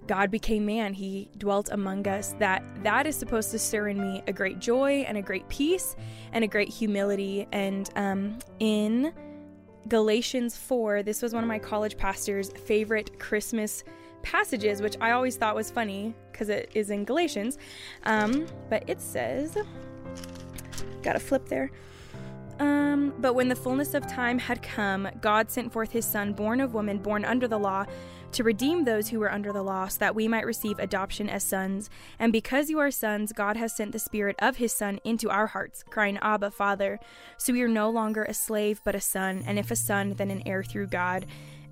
God 0.08 0.32
became 0.32 0.66
man, 0.66 0.94
he 0.94 1.30
dwelt 1.38 1.70
among 1.72 2.08
us, 2.08 2.34
that 2.40 2.64
that 2.84 3.06
is 3.06 3.16
supposed 3.16 3.52
to 3.52 3.60
stir 3.60 3.90
in 3.90 4.00
me 4.00 4.24
a 4.26 4.34
great 4.34 4.60
joy 4.60 5.04
and 5.08 5.18
a 5.18 5.22
great 5.22 5.48
peace 5.50 5.96
and 6.32 6.44
a 6.44 6.48
great 6.48 6.70
humility. 6.70 7.48
And 7.52 7.90
um, 7.96 8.40
in 8.60 9.14
Galatians 9.88 10.58
4. 10.58 11.04
This 11.04 11.22
was 11.22 11.34
one 11.34 11.44
of 11.44 11.48
my 11.48 11.60
college 11.60 11.98
pastor's 11.98 12.52
favorite 12.52 13.20
Christmas 13.20 13.84
passages, 14.22 14.82
which 14.82 14.96
I 15.00 15.12
always 15.12 15.38
thought 15.38 15.56
was 15.56 15.72
funny 15.72 16.14
because 16.32 16.50
it 16.50 16.72
is 16.74 16.90
in 16.90 17.06
Galatians. 17.06 17.58
Um, 18.04 18.46
but 18.70 18.84
it 18.88 19.00
says, 19.00 19.58
got 21.02 21.14
to 21.14 21.20
flip 21.20 21.48
there. 21.48 21.72
Um, 22.60 23.14
but 23.20 23.34
when 23.34 23.48
the 23.48 23.56
fullness 23.56 23.94
of 23.94 24.08
time 24.08 24.40
had 24.40 24.62
come, 24.62 25.08
God 25.22 25.52
sent 25.52 25.72
forth 25.72 25.92
his 25.92 26.06
son, 26.06 26.34
born 26.34 26.60
of 26.60 26.74
woman, 26.74 26.98
born 26.98 27.24
under 27.24 27.48
the 27.48 27.60
law 27.60 27.86
to 28.32 28.44
redeem 28.44 28.84
those 28.84 29.10
who 29.10 29.20
were 29.20 29.32
under 29.32 29.52
the 29.52 29.64
law, 29.64 29.88
so 29.88 30.00
that 30.00 30.16
we 30.16 30.28
might 30.28 30.46
receive 30.46 30.80
adoption 30.80 31.30
as 31.30 31.44
sons. 31.44 31.90
And 32.20 32.32
because 32.32 32.70
you 32.70 32.80
are 32.80 32.92
sons, 32.92 33.34
God 33.34 33.58
has 33.58 33.76
sent 33.76 33.92
the 33.92 34.00
Spirit 34.00 34.36
of 34.40 34.58
His 34.58 34.74
Son 34.74 35.00
into 35.04 35.30
our 35.30 35.48
hearts, 35.48 35.84
crying, 35.84 36.18
Abba, 36.22 36.52
Father. 36.52 37.00
So 37.38 37.54
we 37.54 37.62
are 37.62 37.68
no 37.68 37.90
longer 37.90 38.24
a 38.24 38.34
slave, 38.34 38.82
but 38.84 38.96
a 38.96 39.02
son, 39.02 39.44
and 39.48 39.58
if 39.58 39.72
a 39.72 39.76
son, 39.76 40.14
then 40.14 40.32
an 40.32 40.44
heir 40.46 40.64
through 40.64 40.88
God. 40.88 41.26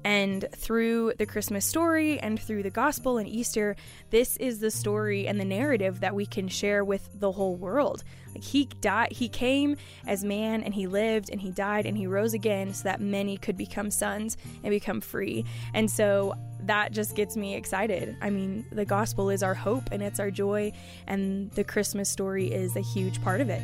And 0.03 0.45
through 0.55 1.13
the 1.17 1.25
Christmas 1.25 1.65
story 1.65 2.19
and 2.19 2.39
through 2.39 2.61
the 2.61 2.69
gospel 2.69 3.17
and 3.17 3.27
Easter, 3.27 3.75
this 4.11 4.37
is 4.37 4.59
the 4.59 4.69
story 4.69 5.27
and 5.27 5.39
the 5.39 5.45
narrative 5.45 6.01
that 6.01 6.13
we 6.13 6.27
can 6.27 6.47
share 6.47 6.85
with 6.85 7.09
the 7.19 7.31
whole 7.31 7.55
world. 7.55 8.03
Like 8.35 8.43
he 8.43 8.65
died, 8.65 9.13
he 9.13 9.29
came 9.29 9.77
as 10.05 10.25
man 10.25 10.61
and 10.63 10.73
he 10.73 10.87
lived 10.87 11.29
and 11.29 11.39
he 11.39 11.51
died 11.51 11.85
and 11.85 11.97
he 11.97 12.05
rose 12.05 12.33
again 12.33 12.73
so 12.73 12.83
that 12.83 12.99
many 12.99 13.37
could 13.37 13.55
become 13.55 13.89
sons 13.89 14.35
and 14.61 14.71
become 14.71 14.99
free. 14.99 15.45
And 15.73 15.89
so 15.89 16.33
that 16.61 16.91
just 16.91 17.15
gets 17.15 17.37
me 17.37 17.55
excited. 17.55 18.17
I 18.21 18.29
mean, 18.29 18.65
the 18.71 18.83
gospel 18.83 19.29
is 19.29 19.41
our 19.41 19.53
hope 19.53 19.83
and 19.91 20.03
it's 20.03 20.19
our 20.19 20.31
joy, 20.31 20.73
and 21.07 21.49
the 21.51 21.63
Christmas 21.63 22.09
story 22.09 22.51
is 22.51 22.75
a 22.75 22.81
huge 22.81 23.21
part 23.23 23.39
of 23.39 23.49
it. 23.49 23.61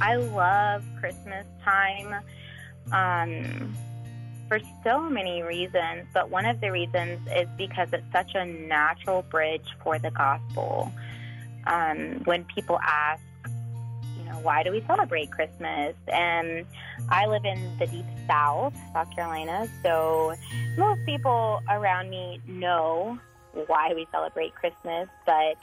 I 0.00 0.16
love 0.16 0.84
Christmas 0.98 1.44
time 1.62 2.14
um, 2.92 3.74
for 4.48 4.60
so 4.84 5.10
many 5.10 5.42
reasons, 5.42 6.06
but 6.14 6.30
one 6.30 6.46
of 6.46 6.60
the 6.60 6.70
reasons 6.70 7.20
is 7.34 7.48
because 7.58 7.88
it's 7.92 8.10
such 8.12 8.34
a 8.34 8.46
natural 8.46 9.22
bridge 9.22 9.66
for 9.82 9.98
the 9.98 10.10
gospel. 10.10 10.92
Um, 11.66 12.22
when 12.24 12.44
people 12.44 12.78
ask, 12.82 13.22
you 14.18 14.24
know, 14.24 14.38
why 14.40 14.62
do 14.62 14.70
we 14.70 14.82
celebrate 14.86 15.30
Christmas? 15.30 15.94
And 16.08 16.64
I 17.08 17.26
live 17.26 17.44
in 17.44 17.78
the 17.78 17.86
deep 17.86 18.04
south, 18.26 18.74
South 18.92 19.14
Carolina, 19.14 19.68
so 19.82 20.34
most 20.76 21.04
people 21.06 21.60
around 21.68 22.10
me 22.10 22.40
know 22.46 23.18
why 23.66 23.92
we 23.94 24.06
celebrate 24.10 24.54
Christmas, 24.54 25.08
but 25.24 25.56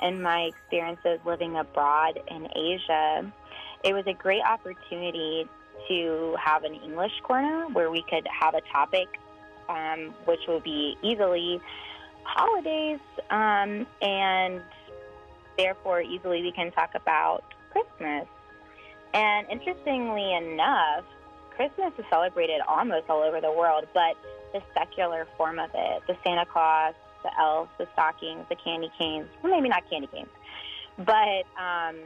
in 0.00 0.22
my 0.22 0.42
experiences 0.42 1.20
living 1.24 1.56
abroad 1.56 2.20
in 2.28 2.48
Asia, 2.56 3.32
it 3.84 3.92
was 3.92 4.06
a 4.06 4.12
great 4.12 4.42
opportunity 4.42 5.48
to 5.88 6.36
have 6.40 6.64
an 6.64 6.74
English 6.74 7.12
corner 7.22 7.66
where 7.72 7.90
we 7.90 8.02
could 8.02 8.26
have 8.28 8.54
a 8.54 8.60
topic 8.72 9.08
um, 9.68 10.14
which 10.24 10.40
would 10.48 10.62
be 10.62 10.96
easily 11.02 11.60
holidays, 12.24 13.00
um, 13.30 13.86
and 14.00 14.62
therefore 15.56 16.00
easily 16.00 16.42
we 16.42 16.52
can 16.52 16.70
talk 16.72 16.90
about 16.94 17.44
Christmas. 17.70 18.26
And 19.14 19.46
interestingly 19.50 20.34
enough, 20.34 21.04
Christmas 21.56 21.92
is 21.98 22.04
celebrated 22.10 22.60
almost 22.66 23.10
all 23.10 23.22
over 23.22 23.40
the 23.40 23.52
world, 23.52 23.86
but 23.92 24.16
the 24.52 24.62
secular 24.74 25.26
form 25.36 25.58
of 25.58 25.70
it, 25.74 26.02
the 26.06 26.16
Santa 26.24 26.46
Claus, 26.46 26.94
the 27.22 27.30
elves, 27.38 27.70
the 27.78 27.86
stockings, 27.92 28.44
the 28.48 28.56
candy 28.56 28.90
canes, 28.98 29.26
well, 29.42 29.52
maybe 29.52 29.68
not 29.68 29.88
candy 29.88 30.08
canes, 30.08 30.28
but 30.98 31.44
um, 31.60 31.96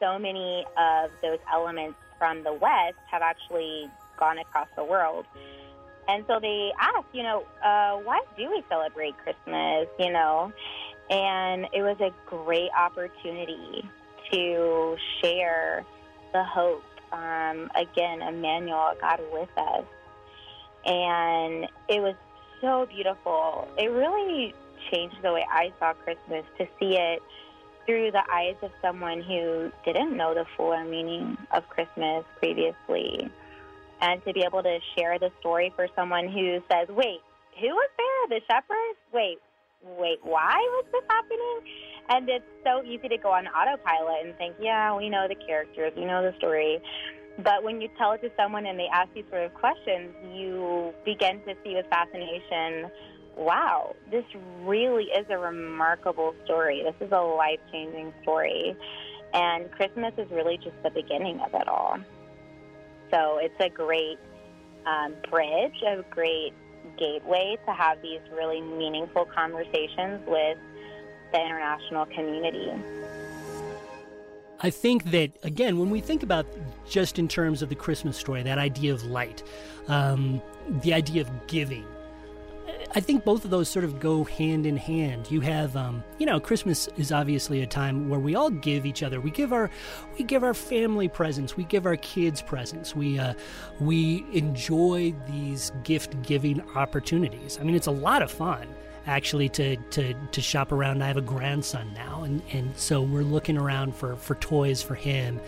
so 0.00 0.18
many 0.18 0.64
of 0.76 1.10
those 1.22 1.38
elements 1.52 1.98
from 2.18 2.42
the 2.44 2.52
West 2.52 2.98
have 3.10 3.22
actually 3.22 3.90
gone 4.18 4.38
across 4.38 4.68
the 4.76 4.84
world. 4.84 5.26
And 6.08 6.24
so 6.26 6.38
they 6.40 6.72
ask, 6.80 7.06
you 7.12 7.22
know, 7.22 7.44
uh, 7.64 7.96
why 7.98 8.22
do 8.36 8.50
we 8.50 8.62
celebrate 8.68 9.16
Christmas, 9.18 9.88
you 9.98 10.12
know? 10.12 10.52
And 11.10 11.66
it 11.72 11.82
was 11.82 11.96
a 12.00 12.10
great 12.26 12.70
opportunity 12.78 13.88
to 14.32 14.96
share 15.20 15.84
the 16.32 16.44
hope. 16.44 16.82
Um, 17.12 17.70
again, 17.74 18.22
Emmanuel, 18.22 18.94
God 19.00 19.20
with 19.32 19.50
us. 19.58 19.84
And 20.86 21.64
it 21.88 22.00
was 22.00 22.14
so 22.62 22.86
beautiful. 22.86 23.68
It 23.76 23.88
really 23.88 24.54
changed 24.90 25.16
the 25.22 25.32
way 25.32 25.44
I 25.50 25.72
saw 25.78 25.92
Christmas 25.92 26.44
to 26.58 26.66
see 26.80 26.96
it 26.96 27.22
through 27.84 28.12
the 28.12 28.22
eyes 28.32 28.56
of 28.62 28.70
someone 28.80 29.20
who 29.22 29.70
didn't 29.84 30.16
know 30.16 30.34
the 30.34 30.46
full 30.56 30.76
meaning 30.84 31.36
of 31.50 31.68
Christmas 31.68 32.24
previously. 32.38 33.28
And 34.00 34.24
to 34.24 34.32
be 34.32 34.42
able 34.42 34.62
to 34.62 34.78
share 34.96 35.18
the 35.18 35.30
story 35.40 35.72
for 35.76 35.88
someone 35.94 36.28
who 36.28 36.62
says, 36.70 36.88
wait, 36.88 37.20
who 37.60 37.68
was 37.68 37.90
there? 37.98 38.38
The 38.38 38.44
shepherds? 38.46 38.98
Wait, 39.12 39.38
wait, 39.82 40.18
why 40.22 40.56
was 40.56 40.84
this 40.92 41.02
happening? 41.08 41.60
And 42.08 42.28
it's 42.28 42.44
so 42.64 42.82
easy 42.84 43.08
to 43.08 43.18
go 43.18 43.32
on 43.32 43.46
autopilot 43.46 44.26
and 44.26 44.36
think, 44.36 44.56
yeah, 44.60 44.94
we 44.96 45.08
know 45.08 45.26
the 45.28 45.34
characters, 45.34 45.92
we 45.96 46.04
know 46.04 46.22
the 46.22 46.36
story. 46.38 46.80
But 47.38 47.64
when 47.64 47.80
you 47.80 47.88
tell 47.96 48.12
it 48.12 48.20
to 48.22 48.30
someone 48.36 48.66
and 48.66 48.78
they 48.78 48.88
ask 48.92 49.12
these 49.14 49.24
sort 49.30 49.44
of 49.44 49.54
questions, 49.54 50.12
you 50.32 50.92
begin 51.04 51.40
to 51.46 51.54
see 51.64 51.74
with 51.74 51.86
fascination 51.88 52.90
wow, 53.36 53.94
this 54.10 54.24
really 54.62 55.04
is 55.04 55.26
a 55.30 55.38
remarkable 55.38 56.34
story. 56.44 56.82
This 56.82 57.06
is 57.06 57.12
a 57.12 57.20
life 57.20 57.60
changing 57.70 58.12
story. 58.22 58.76
And 59.34 59.70
Christmas 59.72 60.12
is 60.18 60.30
really 60.30 60.58
just 60.58 60.76
the 60.82 60.90
beginning 60.90 61.40
of 61.40 61.54
it 61.54 61.68
all. 61.68 61.96
So 63.10 63.38
it's 63.38 63.58
a 63.60 63.68
great 63.68 64.18
um, 64.86 65.14
bridge, 65.30 65.82
a 65.86 66.02
great 66.10 66.52
gateway 66.98 67.56
to 67.66 67.72
have 67.72 68.00
these 68.02 68.20
really 68.32 68.60
meaningful 68.60 69.24
conversations 69.24 70.20
with 70.26 70.58
the 71.32 71.40
international 71.40 72.06
community. 72.06 72.72
I 74.60 74.70
think 74.70 75.10
that, 75.10 75.32
again, 75.42 75.78
when 75.78 75.90
we 75.90 76.00
think 76.00 76.22
about 76.22 76.46
just 76.88 77.18
in 77.18 77.26
terms 77.26 77.62
of 77.62 77.68
the 77.68 77.74
Christmas 77.74 78.16
story, 78.16 78.42
that 78.44 78.58
idea 78.58 78.92
of 78.92 79.04
light, 79.04 79.42
um, 79.88 80.40
the 80.82 80.94
idea 80.94 81.22
of 81.22 81.46
giving, 81.48 81.84
I 82.94 83.00
think 83.00 83.24
both 83.24 83.44
of 83.44 83.50
those 83.50 83.70
sort 83.70 83.86
of 83.86 83.98
go 83.98 84.24
hand 84.24 84.66
in 84.66 84.76
hand. 84.76 85.30
You 85.30 85.40
have, 85.40 85.76
um, 85.76 86.04
you 86.18 86.26
know, 86.26 86.38
Christmas 86.38 86.88
is 86.98 87.10
obviously 87.10 87.62
a 87.62 87.66
time 87.66 88.10
where 88.10 88.20
we 88.20 88.34
all 88.34 88.50
give 88.50 88.84
each 88.84 89.02
other. 89.02 89.18
We 89.18 89.30
give 89.30 89.52
our, 89.52 89.70
we 90.18 90.24
give 90.24 90.44
our 90.44 90.52
family 90.52 91.08
presents. 91.08 91.56
We 91.56 91.64
give 91.64 91.86
our 91.86 91.96
kids 91.96 92.42
presents. 92.42 92.94
We, 92.94 93.18
uh, 93.18 93.32
we 93.80 94.26
enjoy 94.32 95.14
these 95.26 95.72
gift 95.84 96.20
giving 96.22 96.60
opportunities. 96.74 97.58
I 97.58 97.64
mean, 97.64 97.74
it's 97.74 97.86
a 97.86 97.92
lot 97.92 98.20
of 98.20 98.30
fun 98.30 98.68
actually 99.06 99.48
to, 99.48 99.76
to, 99.76 100.14
to 100.14 100.40
shop 100.42 100.70
around. 100.70 101.02
I 101.02 101.08
have 101.08 101.16
a 101.16 101.22
grandson 101.22 101.92
now, 101.94 102.24
and, 102.24 102.42
and 102.52 102.76
so 102.76 103.00
we're 103.00 103.22
looking 103.22 103.56
around 103.56 103.94
for, 103.94 104.16
for 104.16 104.34
toys 104.36 104.82
for 104.82 104.94
him. 104.94 105.40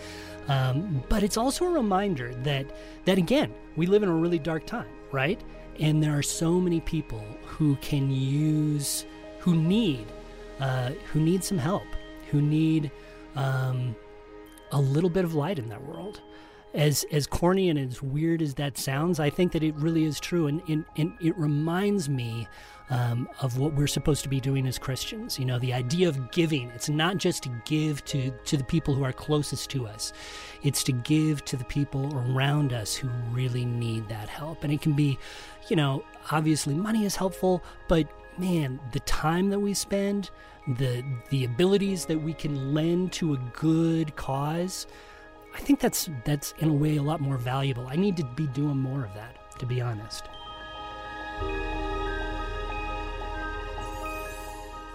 Um, 0.47 1.03
but 1.09 1.23
it's 1.23 1.37
also 1.37 1.65
a 1.65 1.69
reminder 1.69 2.33
that 2.43 2.65
that 3.05 3.17
again, 3.17 3.53
we 3.75 3.87
live 3.87 4.03
in 4.03 4.09
a 4.09 4.13
really 4.13 4.39
dark 4.39 4.65
time, 4.65 4.87
right? 5.11 5.41
And 5.79 6.01
there 6.01 6.17
are 6.17 6.23
so 6.23 6.59
many 6.59 6.79
people 6.79 7.23
who 7.45 7.75
can 7.77 8.09
use, 8.11 9.05
who 9.39 9.55
need, 9.55 10.05
uh, 10.59 10.91
who 11.11 11.19
need 11.19 11.43
some 11.43 11.57
help, 11.57 11.87
who 12.31 12.41
need 12.41 12.91
um, 13.35 13.95
a 14.71 14.79
little 14.79 15.09
bit 15.09 15.25
of 15.25 15.35
light 15.35 15.59
in 15.59 15.69
their 15.69 15.79
world. 15.79 16.21
As 16.73 17.05
as 17.09 17.25
corny 17.25 17.69
and 17.69 17.79
as 17.79 18.01
weird 18.01 18.41
as 18.41 18.55
that 18.55 18.77
sounds, 18.77 19.17
I 19.17 19.29
think 19.29 19.53
that 19.53 19.63
it 19.63 19.75
really 19.75 20.03
is 20.03 20.19
true, 20.19 20.47
and, 20.47 20.61
and, 20.67 20.83
and 20.97 21.13
it 21.21 21.37
reminds 21.37 22.09
me 22.09 22.49
um, 22.89 23.29
of 23.39 23.57
what 23.57 23.73
we're 23.75 23.87
supposed 23.87 24.23
to 24.23 24.29
be 24.29 24.41
doing 24.41 24.67
as 24.67 24.77
Christians. 24.77 25.39
You 25.39 25.45
know, 25.45 25.57
the 25.57 25.71
idea 25.73 26.09
of 26.09 26.31
giving. 26.31 26.67
It's 26.71 26.89
not 26.89 27.15
just 27.15 27.43
to 27.43 27.61
give 27.63 28.03
to 28.05 28.29
to 28.29 28.57
the 28.57 28.63
people 28.65 28.93
who 28.93 29.05
are 29.05 29.13
closest 29.13 29.69
to 29.69 29.87
us. 29.87 30.11
It's 30.63 30.83
to 30.83 30.91
give 30.91 31.45
to 31.45 31.55
the 31.55 31.63
people 31.63 32.13
around 32.13 32.73
us 32.73 32.93
who 32.93 33.07
really 33.31 33.63
need 33.63 34.09
that 34.09 34.27
help. 34.27 34.65
And 34.65 34.73
it 34.73 34.81
can 34.81 34.93
be, 34.93 35.17
you 35.69 35.75
know, 35.75 36.03
obviously 36.31 36.73
money 36.73 37.05
is 37.05 37.15
helpful, 37.15 37.63
but 37.87 38.07
man, 38.37 38.79
the 38.91 38.99
time 39.01 39.49
that 39.49 39.59
we 39.59 39.73
spend, 39.73 40.29
the 40.67 41.03
the 41.29 41.45
abilities 41.45 42.05
that 42.05 42.21
we 42.21 42.33
can 42.33 42.73
lend 42.73 43.11
to 43.13 43.33
a 43.33 43.37
good 43.53 44.15
cause, 44.15 44.87
I 45.53 45.59
think 45.59 45.79
that's 45.79 46.09
that's 46.23 46.53
in 46.59 46.69
a 46.69 46.73
way 46.73 46.97
a 46.97 47.03
lot 47.03 47.21
more 47.21 47.37
valuable. 47.37 47.87
I 47.87 47.95
need 47.95 48.17
to 48.17 48.23
be 48.23 48.47
doing 48.47 48.77
more 48.77 49.03
of 49.03 49.13
that, 49.13 49.37
to 49.59 49.65
be 49.65 49.81
honest. 49.81 50.25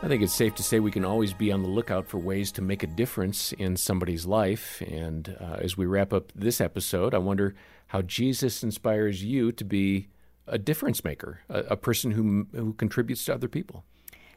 I 0.02 0.08
think 0.08 0.22
it's 0.22 0.32
safe 0.32 0.54
to 0.54 0.62
say 0.62 0.80
we 0.80 0.90
can 0.90 1.04
always 1.04 1.34
be 1.34 1.52
on 1.52 1.62
the 1.62 1.68
lookout 1.68 2.06
for 2.06 2.16
ways 2.16 2.50
to 2.52 2.62
make 2.62 2.82
a 2.82 2.86
difference 2.86 3.52
in 3.52 3.76
somebody's 3.76 4.24
life. 4.24 4.82
And 4.88 5.36
uh, 5.38 5.58
as 5.60 5.76
we 5.76 5.84
wrap 5.84 6.14
up 6.14 6.32
this 6.34 6.58
episode, 6.58 7.12
I 7.12 7.18
wonder 7.18 7.54
how 7.88 8.00
Jesus 8.00 8.62
inspires 8.62 9.22
you 9.22 9.52
to 9.52 9.62
be 9.62 10.08
a 10.46 10.58
difference 10.58 11.04
maker, 11.04 11.40
a, 11.48 11.60
a 11.60 11.76
person 11.76 12.12
who, 12.12 12.46
who 12.52 12.72
contributes 12.74 13.24
to 13.26 13.34
other 13.34 13.48
people. 13.48 13.84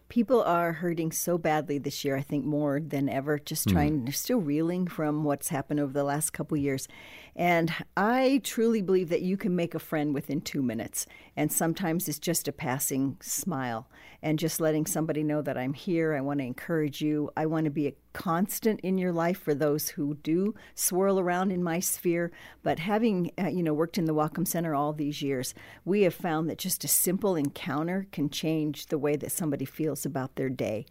People 0.09 0.43
are 0.43 0.73
hurting 0.73 1.11
so 1.11 1.37
badly 1.37 1.79
this 1.79 2.05
year, 2.05 2.15
I 2.15 2.21
think 2.21 2.45
more 2.45 2.79
than 2.79 3.09
ever, 3.09 3.39
just 3.39 3.67
trying, 3.67 4.05
mm. 4.05 4.13
still 4.13 4.39
reeling 4.39 4.85
from 4.85 5.23
what's 5.23 5.47
happened 5.47 5.79
over 5.79 5.93
the 5.93 6.03
last 6.03 6.31
couple 6.31 6.55
years. 6.57 6.87
And 7.35 7.73
I 7.97 8.41
truly 8.43 8.81
believe 8.81 9.09
that 9.09 9.21
you 9.21 9.37
can 9.37 9.55
make 9.55 9.73
a 9.73 9.79
friend 9.79 10.13
within 10.13 10.41
two 10.41 10.61
minutes. 10.61 11.07
And 11.35 11.51
sometimes 11.51 12.07
it's 12.07 12.19
just 12.19 12.47
a 12.47 12.51
passing 12.51 13.17
smile 13.21 13.89
and 14.21 14.39
just 14.39 14.61
letting 14.61 14.85
somebody 14.85 15.23
know 15.23 15.41
that 15.41 15.57
I'm 15.57 15.73
here. 15.73 16.13
I 16.13 16.21
want 16.21 16.39
to 16.39 16.45
encourage 16.45 17.01
you. 17.01 17.31
I 17.35 17.45
want 17.45 17.65
to 17.65 17.71
be 17.71 17.87
a 17.87 17.95
constant 18.13 18.79
in 18.81 18.97
your 18.97 19.11
life 19.11 19.39
for 19.39 19.55
those 19.55 19.89
who 19.89 20.13
do 20.15 20.53
swirl 20.75 21.19
around 21.19 21.51
in 21.51 21.63
my 21.63 21.79
sphere. 21.79 22.31
But 22.61 22.79
having, 22.79 23.31
uh, 23.39 23.47
you 23.47 23.63
know, 23.63 23.73
worked 23.73 23.97
in 23.97 24.05
the 24.05 24.13
Welcome 24.13 24.45
Center 24.45 24.75
all 24.75 24.93
these 24.93 25.21
years, 25.21 25.55
we 25.83 26.03
have 26.03 26.13
found 26.13 26.49
that 26.49 26.59
just 26.59 26.83
a 26.83 26.87
simple 26.87 27.35
encounter 27.35 28.07
can 28.11 28.29
change 28.29 28.87
the 28.87 28.99
way 28.99 29.15
that 29.15 29.31
somebody 29.31 29.65
feels 29.65 30.05
about 30.05 30.35
their 30.35 30.49
day. 30.49 30.85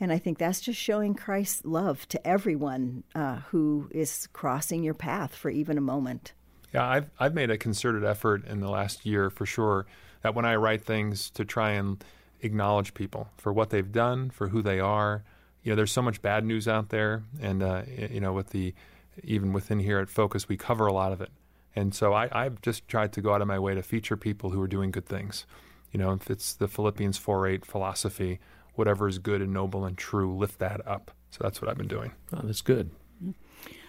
And 0.00 0.12
I 0.12 0.18
think 0.18 0.38
that's 0.38 0.60
just 0.60 0.78
showing 0.78 1.14
Christ's 1.14 1.64
love 1.64 2.08
to 2.08 2.26
everyone 2.26 3.04
uh, 3.14 3.36
who 3.50 3.88
is 3.92 4.28
crossing 4.32 4.82
your 4.82 4.94
path 4.94 5.34
for 5.34 5.50
even 5.50 5.78
a 5.78 5.80
moment. 5.82 6.32
Yeah, 6.72 6.86
I've, 6.86 7.10
I've 7.20 7.34
made 7.34 7.50
a 7.50 7.58
concerted 7.58 8.04
effort 8.04 8.44
in 8.46 8.60
the 8.60 8.68
last 8.68 9.06
year 9.06 9.30
for 9.30 9.46
sure 9.46 9.86
that 10.22 10.34
when 10.34 10.44
I 10.44 10.56
write 10.56 10.84
things 10.84 11.30
to 11.30 11.44
try 11.44 11.72
and 11.72 12.02
acknowledge 12.44 12.94
people 12.94 13.28
for 13.36 13.52
what 13.52 13.70
they've 13.70 13.90
done, 13.90 14.30
for 14.30 14.48
who 14.48 14.62
they 14.62 14.78
are. 14.78 15.24
You 15.62 15.72
know, 15.72 15.76
there's 15.76 15.92
so 15.92 16.02
much 16.02 16.20
bad 16.20 16.44
news 16.44 16.68
out 16.68 16.90
there, 16.90 17.24
and 17.40 17.62
uh, 17.62 17.82
you 18.10 18.20
know, 18.20 18.32
with 18.32 18.50
the 18.50 18.74
even 19.22 19.52
within 19.52 19.78
here 19.78 19.98
at 19.98 20.10
Focus, 20.10 20.48
we 20.48 20.56
cover 20.56 20.86
a 20.86 20.92
lot 20.92 21.12
of 21.12 21.20
it. 21.20 21.30
And 21.74 21.94
so 21.94 22.12
I, 22.12 22.28
I've 22.30 22.60
just 22.60 22.86
tried 22.86 23.12
to 23.14 23.20
go 23.20 23.32
out 23.32 23.40
of 23.40 23.48
my 23.48 23.58
way 23.58 23.74
to 23.74 23.82
feature 23.82 24.16
people 24.16 24.50
who 24.50 24.60
are 24.60 24.68
doing 24.68 24.90
good 24.90 25.06
things. 25.06 25.46
You 25.90 25.98
know, 25.98 26.12
if 26.12 26.30
it's 26.30 26.52
the 26.52 26.68
Philippians 26.68 27.18
4:8 27.18 27.64
philosophy, 27.64 28.40
whatever 28.74 29.08
is 29.08 29.18
good 29.18 29.40
and 29.40 29.52
noble 29.52 29.84
and 29.84 29.96
true, 29.96 30.36
lift 30.36 30.58
that 30.58 30.86
up. 30.86 31.10
So 31.30 31.38
that's 31.42 31.60
what 31.60 31.70
I've 31.70 31.78
been 31.78 31.88
doing. 31.88 32.12
Oh, 32.32 32.40
that's 32.42 32.60
good. 32.60 32.90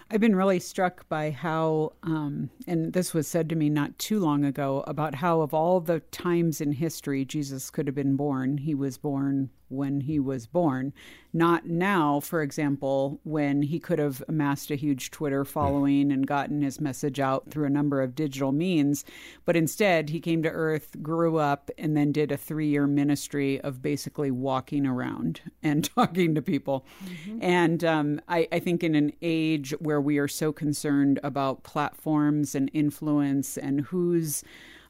I've 0.08 0.20
been 0.20 0.36
really 0.36 0.60
struck 0.60 1.08
by 1.08 1.32
how, 1.32 1.92
um, 2.04 2.50
and 2.68 2.92
this 2.92 3.12
was 3.12 3.26
said 3.26 3.48
to 3.48 3.56
me 3.56 3.68
not 3.68 3.98
too 3.98 4.20
long 4.20 4.44
ago, 4.44 4.84
about 4.86 5.16
how 5.16 5.40
of 5.40 5.52
all 5.52 5.80
the 5.80 6.00
times 6.12 6.60
in 6.60 6.72
history 6.72 7.24
Jesus 7.24 7.70
could 7.70 7.88
have 7.88 7.94
been 7.96 8.14
born, 8.14 8.58
he 8.58 8.74
was 8.74 8.98
born 8.98 9.50
when 9.68 10.02
he 10.02 10.18
was 10.18 10.46
born. 10.46 10.92
Not 11.32 11.66
now, 11.66 12.20
for 12.20 12.40
example, 12.40 13.20
when 13.24 13.62
he 13.62 13.78
could 13.78 13.98
have 13.98 14.22
amassed 14.26 14.70
a 14.70 14.74
huge 14.74 15.10
Twitter 15.10 15.44
following 15.44 16.10
and 16.10 16.26
gotten 16.26 16.62
his 16.62 16.80
message 16.80 17.20
out 17.20 17.50
through 17.50 17.66
a 17.66 17.70
number 17.70 18.00
of 18.00 18.14
digital 18.14 18.52
means, 18.52 19.04
but 19.44 19.56
instead 19.56 20.08
he 20.08 20.20
came 20.20 20.42
to 20.42 20.48
Earth, 20.48 20.96
grew 21.02 21.36
up, 21.36 21.70
and 21.76 21.96
then 21.96 22.10
did 22.10 22.32
a 22.32 22.36
three 22.36 22.68
year 22.68 22.86
ministry 22.86 23.60
of 23.60 23.82
basically 23.82 24.30
walking 24.30 24.86
around 24.86 25.42
and 25.62 25.84
talking 25.94 26.34
to 26.34 26.42
people. 26.42 26.86
Mm-hmm. 27.04 27.38
And 27.42 27.84
um, 27.84 28.20
I, 28.28 28.48
I 28.50 28.58
think 28.58 28.82
in 28.82 28.94
an 28.94 29.12
age 29.20 29.74
where 29.78 30.00
we 30.00 30.18
are 30.18 30.28
so 30.28 30.52
concerned 30.52 31.20
about 31.22 31.64
platforms 31.64 32.54
and 32.54 32.70
influence 32.72 33.58
and 33.58 33.82
who's 33.82 34.42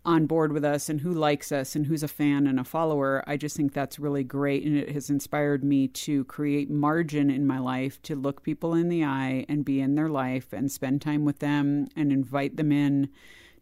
on 0.07 0.25
board 0.27 0.53
with 0.53 0.64
us 0.64 0.88
and 0.88 1.01
who 1.01 1.12
likes 1.12 1.51
us 1.51 1.75
and 1.75 1.85
who's 1.85 2.05
a 2.05 2.09
fan 2.09 2.47
and 2.47 2.61
a 2.61 2.64
follower. 2.64 3.25
I 3.27 3.37
just 3.37 3.57
think 3.57 3.73
that's 3.73 3.99
really 3.99 4.23
great. 4.23 4.64
And 4.64 4.79
it 4.79 4.92
has 4.92 5.11
inspired 5.11 5.64
me 5.64 5.88
to 5.88 6.25
create 6.25 6.71
margin 6.71 7.29
in 7.29 7.45
my 7.45 7.59
life 7.59 8.01
to 8.03 8.14
look 8.14 8.45
people 8.45 8.73
in 8.73 8.88
the 8.88 9.05
eye 9.05 9.45
and 9.49 9.64
be 9.64 9.81
in 9.81 9.97
their 9.97 10.09
life 10.09 10.53
and 10.53 10.71
spend 10.71 11.03
time 11.03 11.25
with 11.25 11.40
them 11.40 11.88
and 11.97 12.12
invite 12.12 12.57
them 12.57 12.71
in 12.71 13.09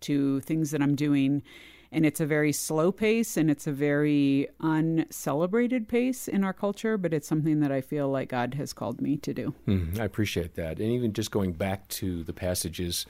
to 0.00 0.40
things 0.40 0.70
that 0.72 0.82
I'm 0.82 0.94
doing. 0.94 1.42
And 1.90 2.04
it's 2.04 2.20
a 2.20 2.26
very 2.26 2.52
slow 2.52 2.92
pace 2.92 3.38
and 3.38 3.50
it's 3.50 3.66
a 3.66 3.72
very 3.72 4.48
uncelebrated 4.60 5.88
pace 5.88 6.28
in 6.28 6.44
our 6.44 6.52
culture, 6.52 6.98
but 6.98 7.14
it's 7.14 7.28
something 7.28 7.60
that 7.60 7.72
I 7.72 7.80
feel 7.80 8.08
like 8.08 8.28
God 8.28 8.54
has 8.54 8.72
called 8.74 9.00
me 9.00 9.16
to 9.18 9.32
do. 9.32 9.54
Mm, 9.66 9.98
I 9.98 10.04
appreciate 10.04 10.56
that. 10.56 10.78
And 10.78 10.90
even 10.90 11.14
just 11.14 11.30
going 11.30 11.52
back 11.52 11.88
to 11.88 12.22
the 12.24 12.32
passages 12.34 13.06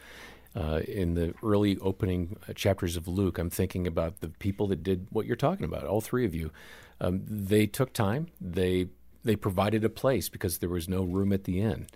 uh, 0.55 0.81
in 0.87 1.15
the 1.15 1.35
early 1.43 1.79
opening 1.79 2.37
uh, 2.49 2.53
chapters 2.53 2.97
of 2.97 3.09
Luke, 3.09 3.39
I'm 3.39 3.51
thinking 3.51 3.87
about 3.87 4.21
the 4.21 4.29
people 4.29 4.69
that 4.69 4.83
did 4.83 5.09
what 5.11 5.27
you're 5.27 5.37
talking 5.37 5.65
about. 5.65 5.85
All 5.85 6.01
three 6.01 6.25
of 6.25 6.35
you, 6.35 6.51
um, 7.01 7.23
they 7.27 7.67
took 7.67 7.93
time. 7.93 8.29
They 8.41 8.89
they 9.25 9.37
provided 9.37 9.85
a 9.85 9.89
place 9.89 10.29
because 10.29 10.59
there 10.59 10.69
was 10.69 10.89
no 10.89 11.03
room 11.03 11.33
at 11.33 11.45
the 11.45 11.61
inn. 11.61 11.87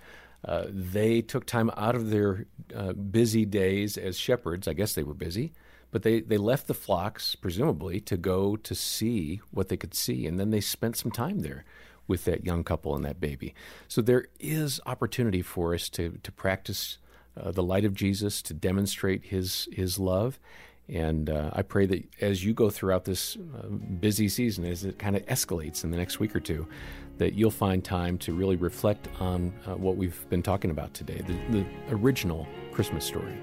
Uh, 0.44 0.64
they 0.68 1.20
took 1.20 1.44
time 1.44 1.70
out 1.76 1.94
of 1.94 2.10
their 2.10 2.46
uh, 2.74 2.92
busy 2.92 3.44
days 3.44 3.96
as 3.96 4.16
shepherds. 4.16 4.66
I 4.66 4.72
guess 4.72 4.94
they 4.94 5.02
were 5.02 5.14
busy, 5.14 5.52
but 5.90 6.02
they, 6.02 6.20
they 6.20 6.38
left 6.38 6.68
the 6.68 6.74
flocks, 6.74 7.34
presumably, 7.34 8.00
to 8.00 8.16
go 8.16 8.56
to 8.56 8.74
see 8.74 9.40
what 9.50 9.68
they 9.68 9.76
could 9.76 9.94
see. 9.94 10.26
And 10.26 10.38
then 10.38 10.50
they 10.50 10.60
spent 10.60 10.96
some 10.96 11.10
time 11.10 11.40
there 11.40 11.64
with 12.06 12.24
that 12.24 12.44
young 12.44 12.64
couple 12.64 12.94
and 12.94 13.04
that 13.04 13.20
baby. 13.20 13.54
So 13.88 14.00
there 14.00 14.26
is 14.40 14.80
opportunity 14.86 15.42
for 15.42 15.74
us 15.74 15.88
to, 15.90 16.18
to 16.22 16.32
practice 16.32 16.98
uh, 17.42 17.50
the 17.50 17.62
light 17.62 17.84
of 17.84 17.94
Jesus 17.94 18.42
to 18.42 18.54
demonstrate 18.54 19.26
His 19.26 19.68
His 19.72 19.98
love. 19.98 20.38
And 20.88 21.28
uh, 21.28 21.50
I 21.52 21.62
pray 21.62 21.84
that 21.86 22.08
as 22.20 22.44
you 22.44 22.54
go 22.54 22.70
throughout 22.70 23.04
this 23.04 23.36
uh, 23.36 23.66
busy 23.68 24.28
season, 24.28 24.64
as 24.64 24.84
it 24.84 24.98
kind 24.98 25.16
of 25.16 25.26
escalates 25.26 25.84
in 25.84 25.90
the 25.90 25.98
next 25.98 26.18
week 26.18 26.34
or 26.34 26.40
two, 26.40 26.66
that 27.18 27.34
you'll 27.34 27.50
find 27.50 27.84
time 27.84 28.16
to 28.18 28.32
really 28.32 28.56
reflect 28.56 29.08
on 29.20 29.52
uh, 29.66 29.74
what 29.74 29.96
we've 29.96 30.28
been 30.30 30.42
talking 30.42 30.70
about 30.70 30.94
today 30.94 31.22
the, 31.26 31.58
the 31.58 31.66
original 31.90 32.48
Christmas 32.72 33.04
story. 33.04 33.36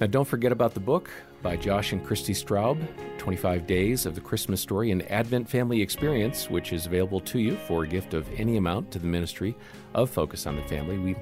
Now, 0.00 0.06
don't 0.06 0.26
forget 0.26 0.52
about 0.52 0.74
the 0.74 0.80
book 0.80 1.10
by 1.42 1.56
Josh 1.56 1.92
and 1.92 2.04
Christi 2.04 2.32
Straub 2.32 2.78
25 3.18 3.66
Days 3.66 4.06
of 4.06 4.14
the 4.14 4.20
Christmas 4.20 4.60
Story 4.60 4.92
and 4.92 5.02
Advent 5.10 5.48
Family 5.48 5.82
Experience, 5.82 6.48
which 6.48 6.72
is 6.72 6.86
available 6.86 7.20
to 7.20 7.38
you 7.40 7.56
for 7.66 7.82
a 7.82 7.88
gift 7.88 8.14
of 8.14 8.28
any 8.36 8.56
amount 8.56 8.92
to 8.92 8.98
the 9.00 9.06
ministry 9.06 9.56
of 9.94 10.08
Focus 10.08 10.46
on 10.46 10.54
the 10.54 10.62
Family. 10.62 10.98
We 10.98 11.16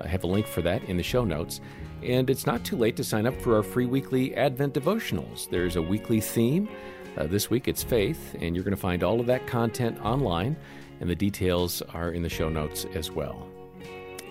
I 0.00 0.08
have 0.08 0.24
a 0.24 0.26
link 0.26 0.46
for 0.46 0.62
that 0.62 0.82
in 0.84 0.96
the 0.96 1.02
show 1.02 1.24
notes. 1.24 1.60
And 2.02 2.28
it's 2.28 2.46
not 2.46 2.64
too 2.64 2.76
late 2.76 2.96
to 2.96 3.04
sign 3.04 3.26
up 3.26 3.40
for 3.40 3.56
our 3.56 3.62
free 3.62 3.86
weekly 3.86 4.34
Advent 4.34 4.74
devotionals. 4.74 5.48
There's 5.48 5.76
a 5.76 5.82
weekly 5.82 6.20
theme. 6.20 6.68
Uh, 7.16 7.26
this 7.26 7.50
week 7.50 7.68
it's 7.68 7.82
faith, 7.82 8.34
and 8.40 8.54
you're 8.56 8.64
going 8.64 8.74
to 8.74 8.80
find 8.80 9.04
all 9.04 9.20
of 9.20 9.26
that 9.26 9.46
content 9.46 10.00
online, 10.04 10.56
and 11.00 11.08
the 11.08 11.14
details 11.14 11.82
are 11.92 12.10
in 12.10 12.22
the 12.22 12.28
show 12.28 12.48
notes 12.48 12.86
as 12.94 13.10
well. 13.10 13.46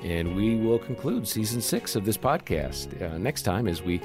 And 0.04 0.36
we 0.36 0.56
will 0.56 0.80
conclude 0.80 1.28
season 1.28 1.62
six 1.62 1.96
of 1.96 2.06
this 2.06 2.18
podcast 2.18 3.02
uh, 3.02 3.18
next 3.18 3.44
time 3.44 3.68
as 3.68 3.84
we 3.84 4.02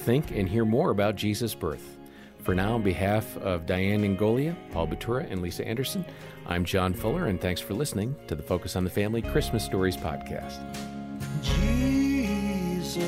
think 0.00 0.30
and 0.30 0.48
hear 0.48 0.64
more 0.64 0.90
about 0.90 1.16
Jesus' 1.16 1.54
birth. 1.54 1.98
For 2.42 2.54
now, 2.54 2.74
on 2.74 2.82
behalf 2.82 3.36
of 3.38 3.66
Diane 3.66 4.16
Ngolia, 4.16 4.56
Paul 4.70 4.88
Batura, 4.88 5.30
and 5.30 5.42
Lisa 5.42 5.66
Anderson, 5.66 6.04
I'm 6.46 6.64
John 6.64 6.94
Fuller, 6.94 7.26
and 7.26 7.40
thanks 7.40 7.60
for 7.60 7.74
listening 7.74 8.14
to 8.26 8.34
the 8.34 8.42
Focus 8.42 8.76
on 8.76 8.84
the 8.84 8.90
Family 8.90 9.22
Christmas 9.22 9.64
Stories 9.64 9.96
podcast. 9.96 10.97
Jesus, 11.42 13.02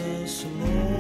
Lord. 0.61 1.00